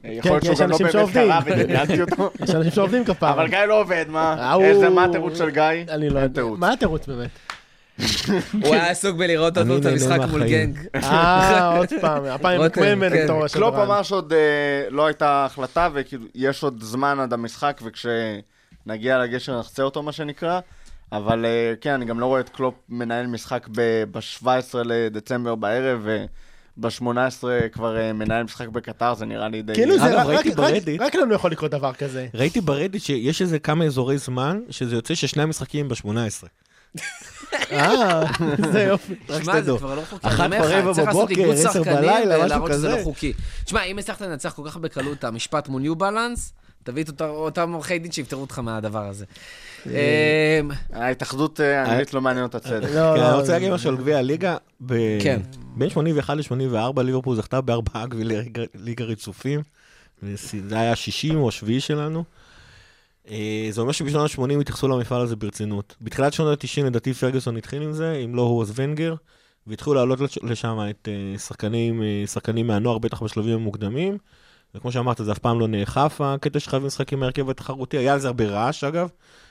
[0.06, 1.32] אה, יכול להיות שהוא יש גם לא אנשים באמת שעובדים.
[1.32, 2.30] קרא ודמיינתי אותו.
[2.44, 3.32] יש אנשים שעובדים כפרה.
[3.34, 4.56] אבל גיא לא עובד, מה?
[4.62, 5.64] איזה, מה התירוץ של גיא?
[5.90, 6.42] אני לא יודע.
[6.58, 7.30] מה התירוץ באמת?
[8.64, 10.48] הוא היה עסוק בלראות אותו את המשחק מול.
[10.48, 10.78] גנג.
[10.96, 13.24] אה, עוד פעם, הפעם מקמן כן.
[13.24, 13.86] בתור קלופ השדרן.
[13.86, 14.40] אמר שעוד אה,
[14.90, 20.60] לא הייתה החלטה, וכאילו, יש עוד זמן עד המשחק, וכשנגיע לגשר נחצה אותו, מה שנקרא.
[21.12, 24.48] אבל אה, כן, אני גם לא רואה את קלופ מנהל משחק ב-17
[24.86, 26.08] לדצמבר בערב,
[26.78, 27.08] וב-18
[27.72, 29.74] כבר אה, מנהל משחק בקטר, זה נראה לי די...
[29.74, 31.02] כאילו זה אגב, רק- ראיתי רק- ברדיט.
[31.02, 32.28] רק לנו יכול לקרות דבר כזה.
[32.34, 36.48] ראיתי ברדיט שיש איזה כמה אזורי זמן, שזה יוצא ששני המשחקים ב-18.
[37.72, 38.24] אה,
[38.72, 39.14] זה יופי.
[39.30, 39.78] רק שתדעו.
[39.82, 40.04] לא.
[40.22, 42.90] אחת לעשות בבוקר, עשר בלילה, משהו כזה.
[42.90, 43.34] לא חוקי.
[43.64, 47.72] תשמע, אם הצלחת לנצח כל כך בקלות את המשפט מול ניו בלנס, תביא את אותם-
[47.74, 49.26] עורכי דין שיפטרו אותך מהדבר הזה.
[49.86, 49.92] אמ,
[50.94, 52.84] ההתאחדות אה, האנגלית לא מעניין אותה צדק.
[52.84, 54.58] לא, כן, לא, אני רוצה להגיד משהו על גביע הליגה.
[55.22, 55.42] כן.
[55.76, 59.62] בין 81 ל-84 ליברפול זכתה בארבעה גביעי ליגה- ליגה רצופים.
[60.68, 62.24] זה היה השישי או השביעי שלנו.
[63.30, 65.96] אה, זה אומר שבשנות ה-80 התייחסו למפעל הזה ברצינות.
[66.02, 69.16] בתחילת שנות ה-90 לדעתי פרגוסון התחיל עם זה, אם לא הוא אז ונגר,
[69.68, 74.18] והתחילו לעלות לש- לשם את אה, שחקנים, אה, שחקנים מהנוער, בטח בשלבים המוקדמים,
[74.76, 77.98] וכמו שאמרת, זה אף פעם לא נאכף, הקטע שלך במשחק עם ההרכב התחרותי.
[77.98, 79.10] היה על זה הרבה רעש, אגב,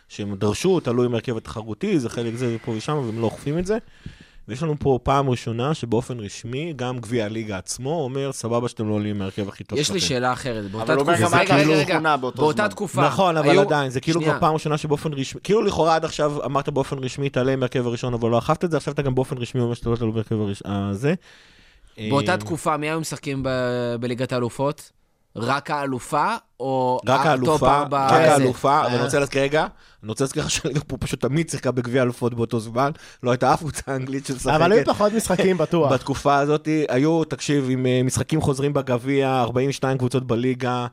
[0.09, 3.66] שהם דרשו, תלוי עם ההרכב התחרותי, זה חלק זה פה ושם, והם לא אוכפים את
[3.66, 3.79] זה.
[4.49, 8.95] ויש לנו פה פעם ראשונה שבאופן רשמי, גם גביע הליגה עצמו אומר, סבבה שאתם לא
[8.95, 9.90] עולים מההרכב הכי טוב יש.
[9.90, 10.70] לי שאלה אחרת.
[10.70, 12.68] באותה אבל הוא אומר תקופה, גם רגע, רגע, רגע, באותה זמן.
[12.68, 14.32] תקופה, נכון, אבל היו- עדיין, זה כאילו שנייה.
[14.38, 18.14] כבר פעם ראשונה שבאופן רשמי, כאילו לכאורה עד עכשיו אמרת באופן רשמי, תעלה מהרכב הראשון,
[18.14, 20.11] אבל לא אכפת את זה, עכשיו אתה גם באופן רשמי אומר שאתה לא תעלה
[20.42, 21.14] הראשון, הזה.
[22.11, 23.42] באותה אה, תקופה, מי היו משחקים
[24.01, 24.90] בליגת האלופות?
[25.37, 28.12] רק האלופה, או רק האלופה, רק?
[28.12, 28.95] האלופה, אבל אה.
[28.95, 29.66] אני רוצה להזכיר רגע,
[30.03, 32.91] אני רוצה להזכיר לך שליברפול פשוט תמיד שיחקה בגביע האלופות באותו זמן,
[33.22, 34.55] לא הייתה אף קבוצה אנגלית שמשחקת.
[34.55, 35.93] אבל היו פחות משחקים בטוח.
[35.93, 40.87] בתקופה הזאת היו, תקשיב, עם אה, משחקים חוזרים בגביע, 42 קבוצות בליגה,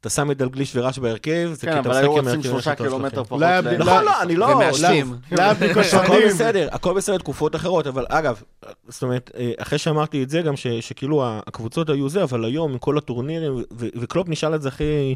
[0.00, 2.74] אתה שם את דלגליש ורש בהרכב, זה כן, כי אתה אבל משחק עם ההרכב שלושה
[2.74, 3.24] קילומטר.
[3.24, 3.40] פחות.
[3.40, 4.44] לא נכון, לא, אני לא...
[4.44, 5.16] ומעשנים.
[5.32, 6.20] להבדיל כל הכל.
[6.28, 8.42] בסדר, הכל בסדר, תקופות אחרות, אבל אגב,
[8.88, 12.72] זאת אומרת, אה, אחרי שאמרתי את זה, גם ש- שכאילו הקבוצות היו זה, אבל היום,
[12.72, 13.64] עם כל הטורנירים, ו-
[13.96, 15.14] וקלופ נשאל את זה אחרי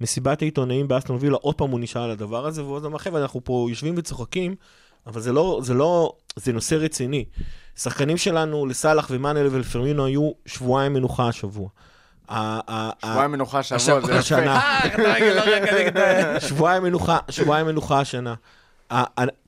[0.00, 3.40] מסיבת העיתונאים באסטון וילה, עוד פעם הוא נשאל על הדבר הזה, והוא אמר, חבר'ה, אנחנו
[3.44, 4.54] פה יושבים וצוחקים,
[5.06, 7.24] אבל זה לא, זה לא, זה נושא רציני.
[7.76, 11.68] שחקנים שלנו, לסאלח ומאנל ולפרמינו, היו שבועיים מנוחה השבוע.
[13.04, 14.18] שבועיים מנוחה שבוע, זה יפה.
[14.18, 14.60] השנה.
[14.60, 16.40] אה, לא רגע.
[16.40, 18.34] שבועיים מנוחה, שבועיים מנוחה השנה.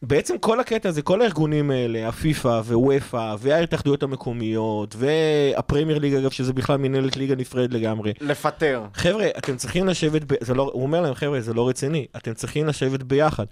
[0.03, 6.53] בעצם כל הקטע הזה, כל הארגונים האלה, הפיפא ווופא וההתאחדויות המקומיות והפרמייר ליג אגב, שזה
[6.53, 8.13] בכלל מנהלת ליגה נפרדת לגמרי.
[8.21, 8.83] לפטר.
[8.95, 10.35] חבר'ה, אתם צריכים לשבת, ב...
[10.41, 10.71] זה לא...
[10.73, 13.45] הוא אומר להם, חבר'ה, זה לא רציני, אתם צריכים לשבת ביחד.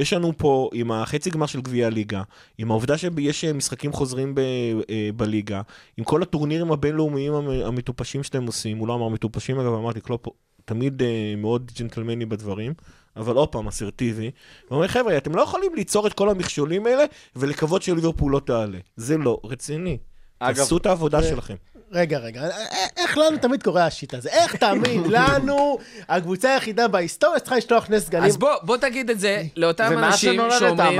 [0.00, 2.22] יש לנו פה, עם החצי גמר של גביע הליגה,
[2.58, 4.38] עם העובדה שיש אה, משחקים חוזרים ב,
[4.90, 5.60] אה, בליגה,
[5.96, 10.26] עם כל הטורנירים הבינלאומיים המ- המטופשים שאתם עושים, הוא לא אמר מטופשים אגב, אמרתי, קלופ
[10.64, 12.74] תמיד אה, מאוד ג'נטלמני בדברים,
[13.16, 14.30] אבל עוד פעם, אסרטיבי.
[14.68, 17.04] הוא אומר, חבר'ה, אתם לא יכולים ליצור את כל המכשולים האלה
[17.36, 18.78] ולקוות שליברפול לא תעלה.
[18.96, 19.98] זה לא רציני.
[20.38, 21.54] אגב, תעשו את העבודה שלכם.
[21.92, 22.50] רגע, רגע, א-
[22.96, 24.28] איך לנו תמיד קורה השיט הזה?
[24.28, 25.78] איך תמיד לנו,
[26.08, 28.24] הקבוצה היחידה בהיסטוריה שצריכה לשלוח שני סגלים?
[28.24, 30.98] אז בוא, בוא תגיד את זה לאותם אנשים שאומרים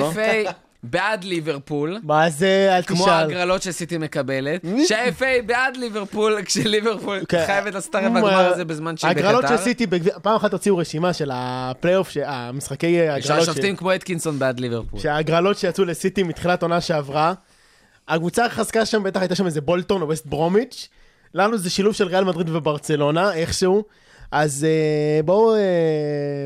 [0.00, 0.12] לא?
[0.14, 0.52] שה-FA
[0.82, 3.12] בעד ליברפול, מה זה, אל כמו תשאל.
[3.12, 7.42] ההגרלות שסיטי מקבלת, שה-FA בעד ליברפול, כשליברפול כן.
[7.46, 9.26] חייבת לעשות את מה- הגמר הזה בזמן שהיא בקטר.
[9.26, 9.44] ההגרלות
[9.86, 15.00] בגביע- פעם אחת הוציאו רשימה של הפלייאוף, המשחקי הגרלות, שהשופטים כמו אתקינסון בעד ליברפול.
[15.00, 17.32] שההגרלות שיצאו לסיטי מתחילת עונה שעברה,
[18.08, 20.88] הקבוצה החזקה שם, בטח הייתה שם איזה בולטון או ווסט ברומיץ',
[21.34, 23.84] לנו זה שילוב של ריאל מדריד וברצלונה, איכשהו.
[24.32, 25.60] אז אה, בואו אה,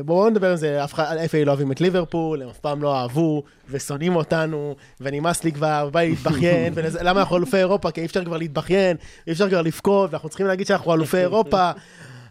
[0.05, 2.95] בואו נדבר על זה, אף אחד, FA לא אוהבים את ליברפול, הם אף פעם לא
[2.95, 7.91] אהבו, ושונאים אותנו, ונמאס לי כבר, בא לי להתבכיין, ולזה- למה אנחנו אלופי אירופה?
[7.91, 8.97] כי אי אפשר כבר להתבכיין,
[9.27, 11.71] אי אפשר כבר לבכות, ואנחנו צריכים להגיד שאנחנו אלופי אירופה,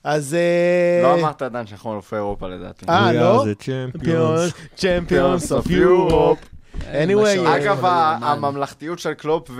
[0.04, 0.34] אז...
[0.34, 2.86] אה, לא אמרת עדיין שאנחנו אלופי אירופה לדעתי.
[2.88, 3.44] אה, We לא?
[3.44, 4.76] are the champions.
[4.76, 6.38] Champions of Europe.
[6.80, 7.46] Anyway, משהו.
[7.46, 8.26] אה, אגב, אבל ה- יאמן.
[8.26, 9.50] הממלכתיות של קלופ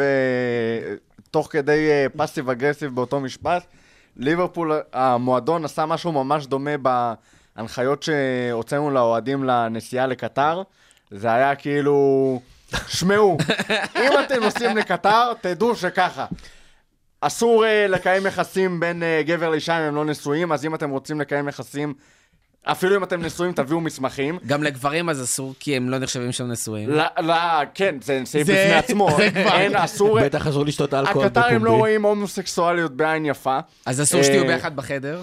[1.28, 1.78] ותוך כדי
[2.16, 3.62] פאסיב אגרסיב באותו משפט,
[4.16, 6.70] ליברפול, המועדון עשה משהו ממש דומה
[7.56, 10.62] בהנחיות שהוצאנו לאוהדים לנסיעה לקטר.
[11.10, 12.40] זה היה כאילו,
[12.88, 13.38] שמעו,
[13.96, 16.26] אם אתם נוסעים לקטר, תדעו שככה.
[17.20, 20.90] אסור אה, לקיים יחסים בין אה, גבר לאישה אם הם לא נשואים, אז אם אתם
[20.90, 21.94] רוצים לקיים יחסים,
[22.64, 24.38] אפילו אם אתם נשואים, תביאו מסמכים.
[24.46, 26.88] גם לגברים אז אסור, כי הם לא נחשבים שם נשואים.
[26.90, 27.34] לא, לא,
[27.74, 29.11] כן, זה סעיף זה- בפני עצמו.
[29.16, 30.20] זה כבר- אין, אסור...
[30.20, 31.70] בטח אסור לשתות אלכוהול הקטרים לא.
[31.70, 33.58] רואים הומוסקסואליות בעין יפה.
[33.86, 35.22] אז אסור שתהיו אה, ביחד בחדר.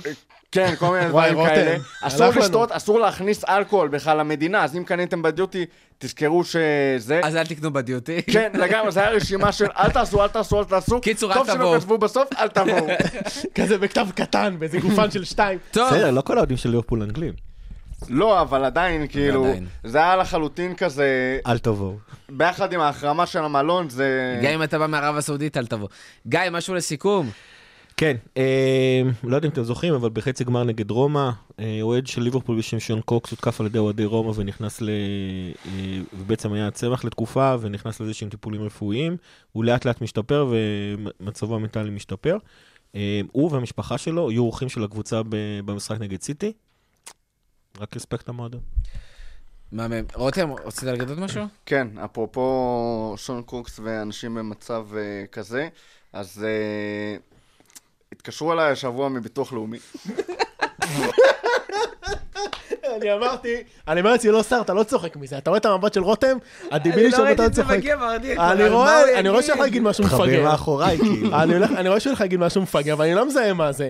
[0.57, 1.77] כן, כל מיני וואי, דברים רותם, כאלה.
[2.01, 2.45] אסור הלך לנו.
[2.45, 5.65] לשתות, אסור להכניס אלכוהול בכלל למדינה, אז אם קניתם בדיוטי,
[5.97, 7.21] תזכרו שזה...
[7.23, 8.21] אז אל תקנו בדיוטי.
[8.31, 11.01] כן, לגמרי, זה היה רשימה של אל תעשו, אל תעשו, אל תעשו.
[11.01, 11.79] קיצור, אל טוב שלא תבואו.
[11.79, 12.87] כתבו בסוף, אל תבואו.
[13.55, 15.59] כזה בכתב קטן, באיזה גופן של שתיים.
[15.71, 17.33] טוב, בסדר, לא כל האוהדים של ליברפול אנגלים.
[18.09, 19.65] לא, אבל עדיין, כאילו, עדיין.
[19.83, 21.97] זה היה לחלוטין כזה, אל תבואו.
[22.29, 24.39] ביחד עם ההחרמה של המלון, זה...
[24.43, 25.87] גם אם אתה בא מערב הסעודית, אל תבוא.
[26.27, 27.29] גיא, משהו לסיכום.
[27.97, 31.29] כן, אה, לא יודע אם אתם זוכרים, אבל בחצי גמר נגד רומא,
[31.59, 34.89] אה, אוהד של ליברפול בשם שון קוקס הותקף על ידי אוהדי רומא ונכנס ל...
[35.65, 39.17] אה, ובעצם היה צמח לתקופה ונכנס לזה שהם טיפולים רפואיים.
[39.51, 42.37] הוא לאט לאט משתפר ומצבו המנטלי משתפר.
[42.95, 46.53] אה, הוא והמשפחה שלו יהיו אורחים של הקבוצה ב- במשחק נגד סיטי.
[47.79, 48.61] רק אספקט המועדון.
[49.71, 50.05] מהמם.
[50.15, 51.43] רותם, רצית להגיד עוד משהו?
[51.65, 55.69] כן, אפרופו שון קוקס ואנשים במצב uh, כזה,
[56.13, 57.36] אז uh,
[58.11, 59.77] התקשרו אליי השבוע מביטוח לאומי.
[62.95, 65.37] אני אמרתי, אני אומר לעצמי, לא שר, אתה לא צוחק מזה.
[65.37, 66.37] אתה רואה את המבט של רותם,
[66.71, 67.79] הדיבילי שלו אתה לא צוחק.
[68.37, 70.43] אני רואה, אני רואה שהוא הולך להגיד משהו חבר מפגר.
[70.43, 71.35] מאחוריי, כאילו.
[71.77, 73.89] אני רואה שהוא הולך להגיד משהו מפגר, אבל אני לא מזהה מה זה.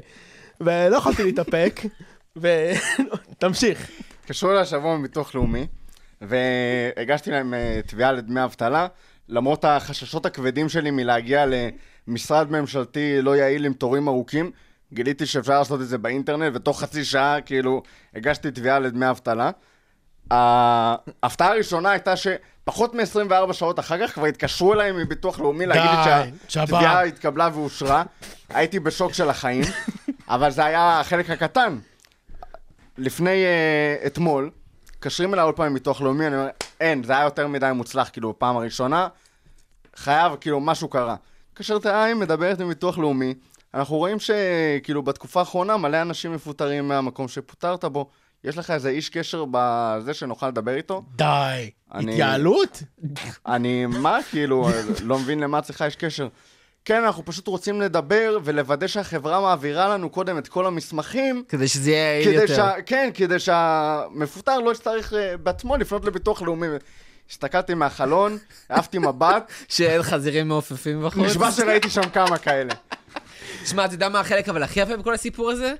[0.62, 1.82] ולא יכולתי להתאפק,
[2.38, 3.90] ותמשיך.
[4.22, 5.68] התקשרו אליי השבוע מביטוח לאומי,
[6.22, 8.88] והגשתי להם uh, תביעה לדמי אבטלה,
[9.30, 11.46] למרות החששות הכבדים שלי מלהגיע
[12.08, 14.52] למשרד ממשלתי לא יעיל עם תורים ארוכים,
[14.94, 17.84] גיליתי שאפשר לעשות את זה באינטרנט, ותוך חצי שעה, כאילו,
[18.16, 19.52] הגשתי תביעה לדמי אבטלה.
[20.32, 26.32] ההפתעה הראשונה הייתה שפחות מ-24 שעות אחר כך כבר התקשרו אליי מביטוח לאומי להגיד לי
[26.48, 27.04] שהתביעה.
[27.04, 28.04] התקבלה ואושרה.
[28.50, 29.64] הייתי בשוק של החיים,
[30.30, 31.78] אבל זה היה החלק הקטן.
[32.98, 34.52] לפני uh, אתמול,
[34.84, 36.50] מתקשרים אליי עוד פעם מביטוח לאומי, אני אומר,
[36.80, 39.08] אין, זה היה יותר מדי מוצלח, כאילו, בפעם הראשונה,
[39.96, 41.16] חייב, כאילו, משהו קרה.
[41.58, 43.34] מתקשרת אליי, מדברת עם ביטוח לאומי,
[43.74, 48.10] אנחנו רואים שכאילו בתקופה האחרונה מלא אנשים מפוטרים מהמקום שפוטרת בו.
[48.44, 51.04] יש לך איזה איש קשר בזה שנוכל לדבר איתו?
[51.16, 51.70] די.
[51.94, 52.84] אני- התייעלות?
[53.48, 54.70] אני, מה, כאילו,
[55.04, 56.28] לא מבין למה צריכה יש קשר.
[56.86, 61.92] כן, אנחנו פשוט רוצים לדבר ולוודא שהחברה מעבירה לנו קודם את כל המסמכים, כדי שזה
[61.92, 62.56] יהיה יעיל יותר.
[62.56, 62.82] שה...
[62.86, 66.68] כן, כדי שהמפוטר לא יצטרך אה, בעצמו לפנות לביטוח לאומי.
[67.32, 68.38] הסתכלתי מהחלון,
[68.70, 71.26] העפתי מבט, שאין חזירים מעופפים בחוץ.
[71.26, 72.74] נשבע שראיתי שם כמה כאלה.
[73.66, 75.74] שמע, אתה יודע מה החלק אבל הכי יפה בכל הסיפור הזה?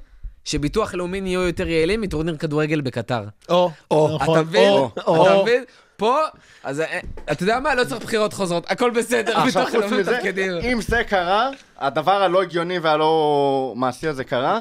[0.46, 3.24] שביטוח לאומי נהיו יותר יעילים מטורניר כדורגל בקטר.
[3.50, 4.70] או, אתה נכון, מבין?
[4.70, 5.02] או, אתה
[5.34, 5.42] או.
[5.42, 5.64] מבין?
[5.98, 6.20] פה,
[6.64, 7.00] אז אה,
[7.32, 7.76] אתה יודע מה?
[7.76, 10.52] לא צריך בחירות חוזרות, הכל בסדר, ביטוח לאומי מתפקדים.
[10.52, 14.60] אם זה קרה, הדבר הלא הגיוני והלא מעשי הזה קרה,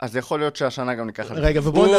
[0.00, 1.42] אז יכול להיות שהשנה גם ניקח את זה.
[1.42, 1.90] רגע, ובואו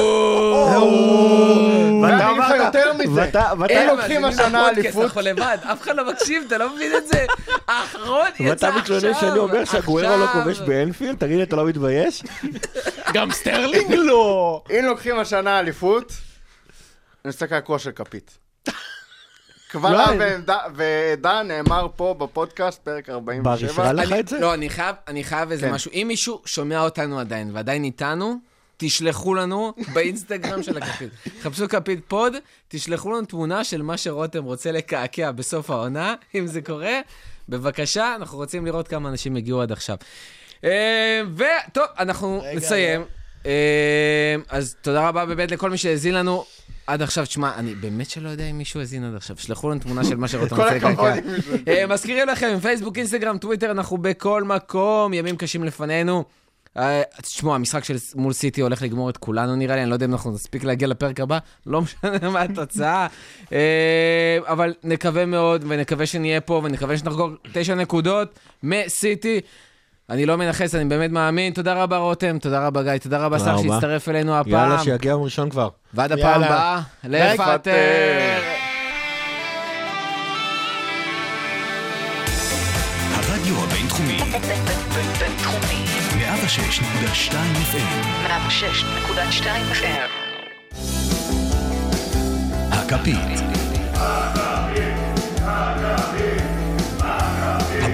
[2.03, 3.11] ואתה אגיד לך אמרת- יותר מזה.
[3.21, 6.91] ואתה- ואתה- אלה לוקחים השנה אליפות, אנחנו לבד, אף אחד לא מקשיב, אתה לא מבין
[6.97, 7.25] את זה?
[7.67, 10.27] האחרון יצא ואתה עכשיו, מתלונן שאני אומר שאגוארו לא.
[10.27, 11.17] כובש באנפילד?
[11.19, 12.23] תגיד לי, אתה לא מתבייש?
[13.13, 14.63] גם סטרלינג לא.
[14.79, 16.11] אם לוקחים השנה אליפות,
[17.25, 18.37] נשחק על כושר כפית.
[19.71, 20.11] קבלה
[20.47, 23.43] לא, ועדה נאמר פה בפודקאסט, פרק 47.
[23.43, 24.39] בר אישרה לך את זה?
[24.39, 25.73] לא, אני חייב, אני חייב איזה כן.
[25.73, 25.91] משהו.
[25.93, 28.35] אם מישהו שומע אותנו עדיין, ועדיין איתנו,
[28.77, 31.09] תשלחו לנו באינסטגרם של הכפית.
[31.41, 32.33] חפשו כפית פוד,
[32.67, 36.99] תשלחו לנו תמונה של מה שרותם רוצה לקעקע בסוף העונה, אם זה קורה.
[37.49, 39.97] בבקשה, אנחנו רוצים לראות כמה אנשים הגיעו עד עכשיו.
[40.63, 43.01] אה, וטוב, אנחנו רגע, נסיים.
[43.45, 46.45] אה, אז תודה רבה באמת לכל מי שהאזין לנו.
[46.89, 49.37] עד עכשיו, תשמע, אני באמת שלא יודע אם מישהו האזין עד עכשיו.
[49.37, 53.71] שלחו לנו תמונה של מה שרותם כל רוצה מישהו- אה, מזכירים לכם, פייסבוק, אינסטגרם, טוויטר,
[53.71, 56.23] אנחנו בכל מקום, ימים קשים לפנינו.
[56.77, 60.05] אה, תשמעו, המשחק של מול סיטי הולך לגמור את כולנו נראה לי, אני לא יודע
[60.05, 63.07] אם אנחנו נספיק להגיע לפרק הבא, לא משנה מה התוצאה.
[63.53, 69.41] אה, אבל נקווה מאוד, ונקווה שנהיה פה, ונקווה שנחגוג תשע נקודות מסיטי.
[70.09, 71.53] אני לא מנכס, אני באמת מאמין.
[71.53, 73.57] תודה רבה רותם, תודה רבה גיא, תודה רבה רבה.
[73.61, 74.53] שהצטרף אלינו הפעם.
[74.53, 75.69] יאללה, שיגיע יום ראשון כבר.
[75.93, 76.43] ועד הפעם.
[76.43, 77.43] הבאה, לפטר.
[77.43, 77.71] לפטר.
[83.13, 84.19] הרדיו הבינתחומי,
[85.19, 85.85] בינתחומי.
[86.19, 87.33] 106.2
[87.71, 90.09] FM, 106.2 FM.
[92.71, 93.39] הכפית.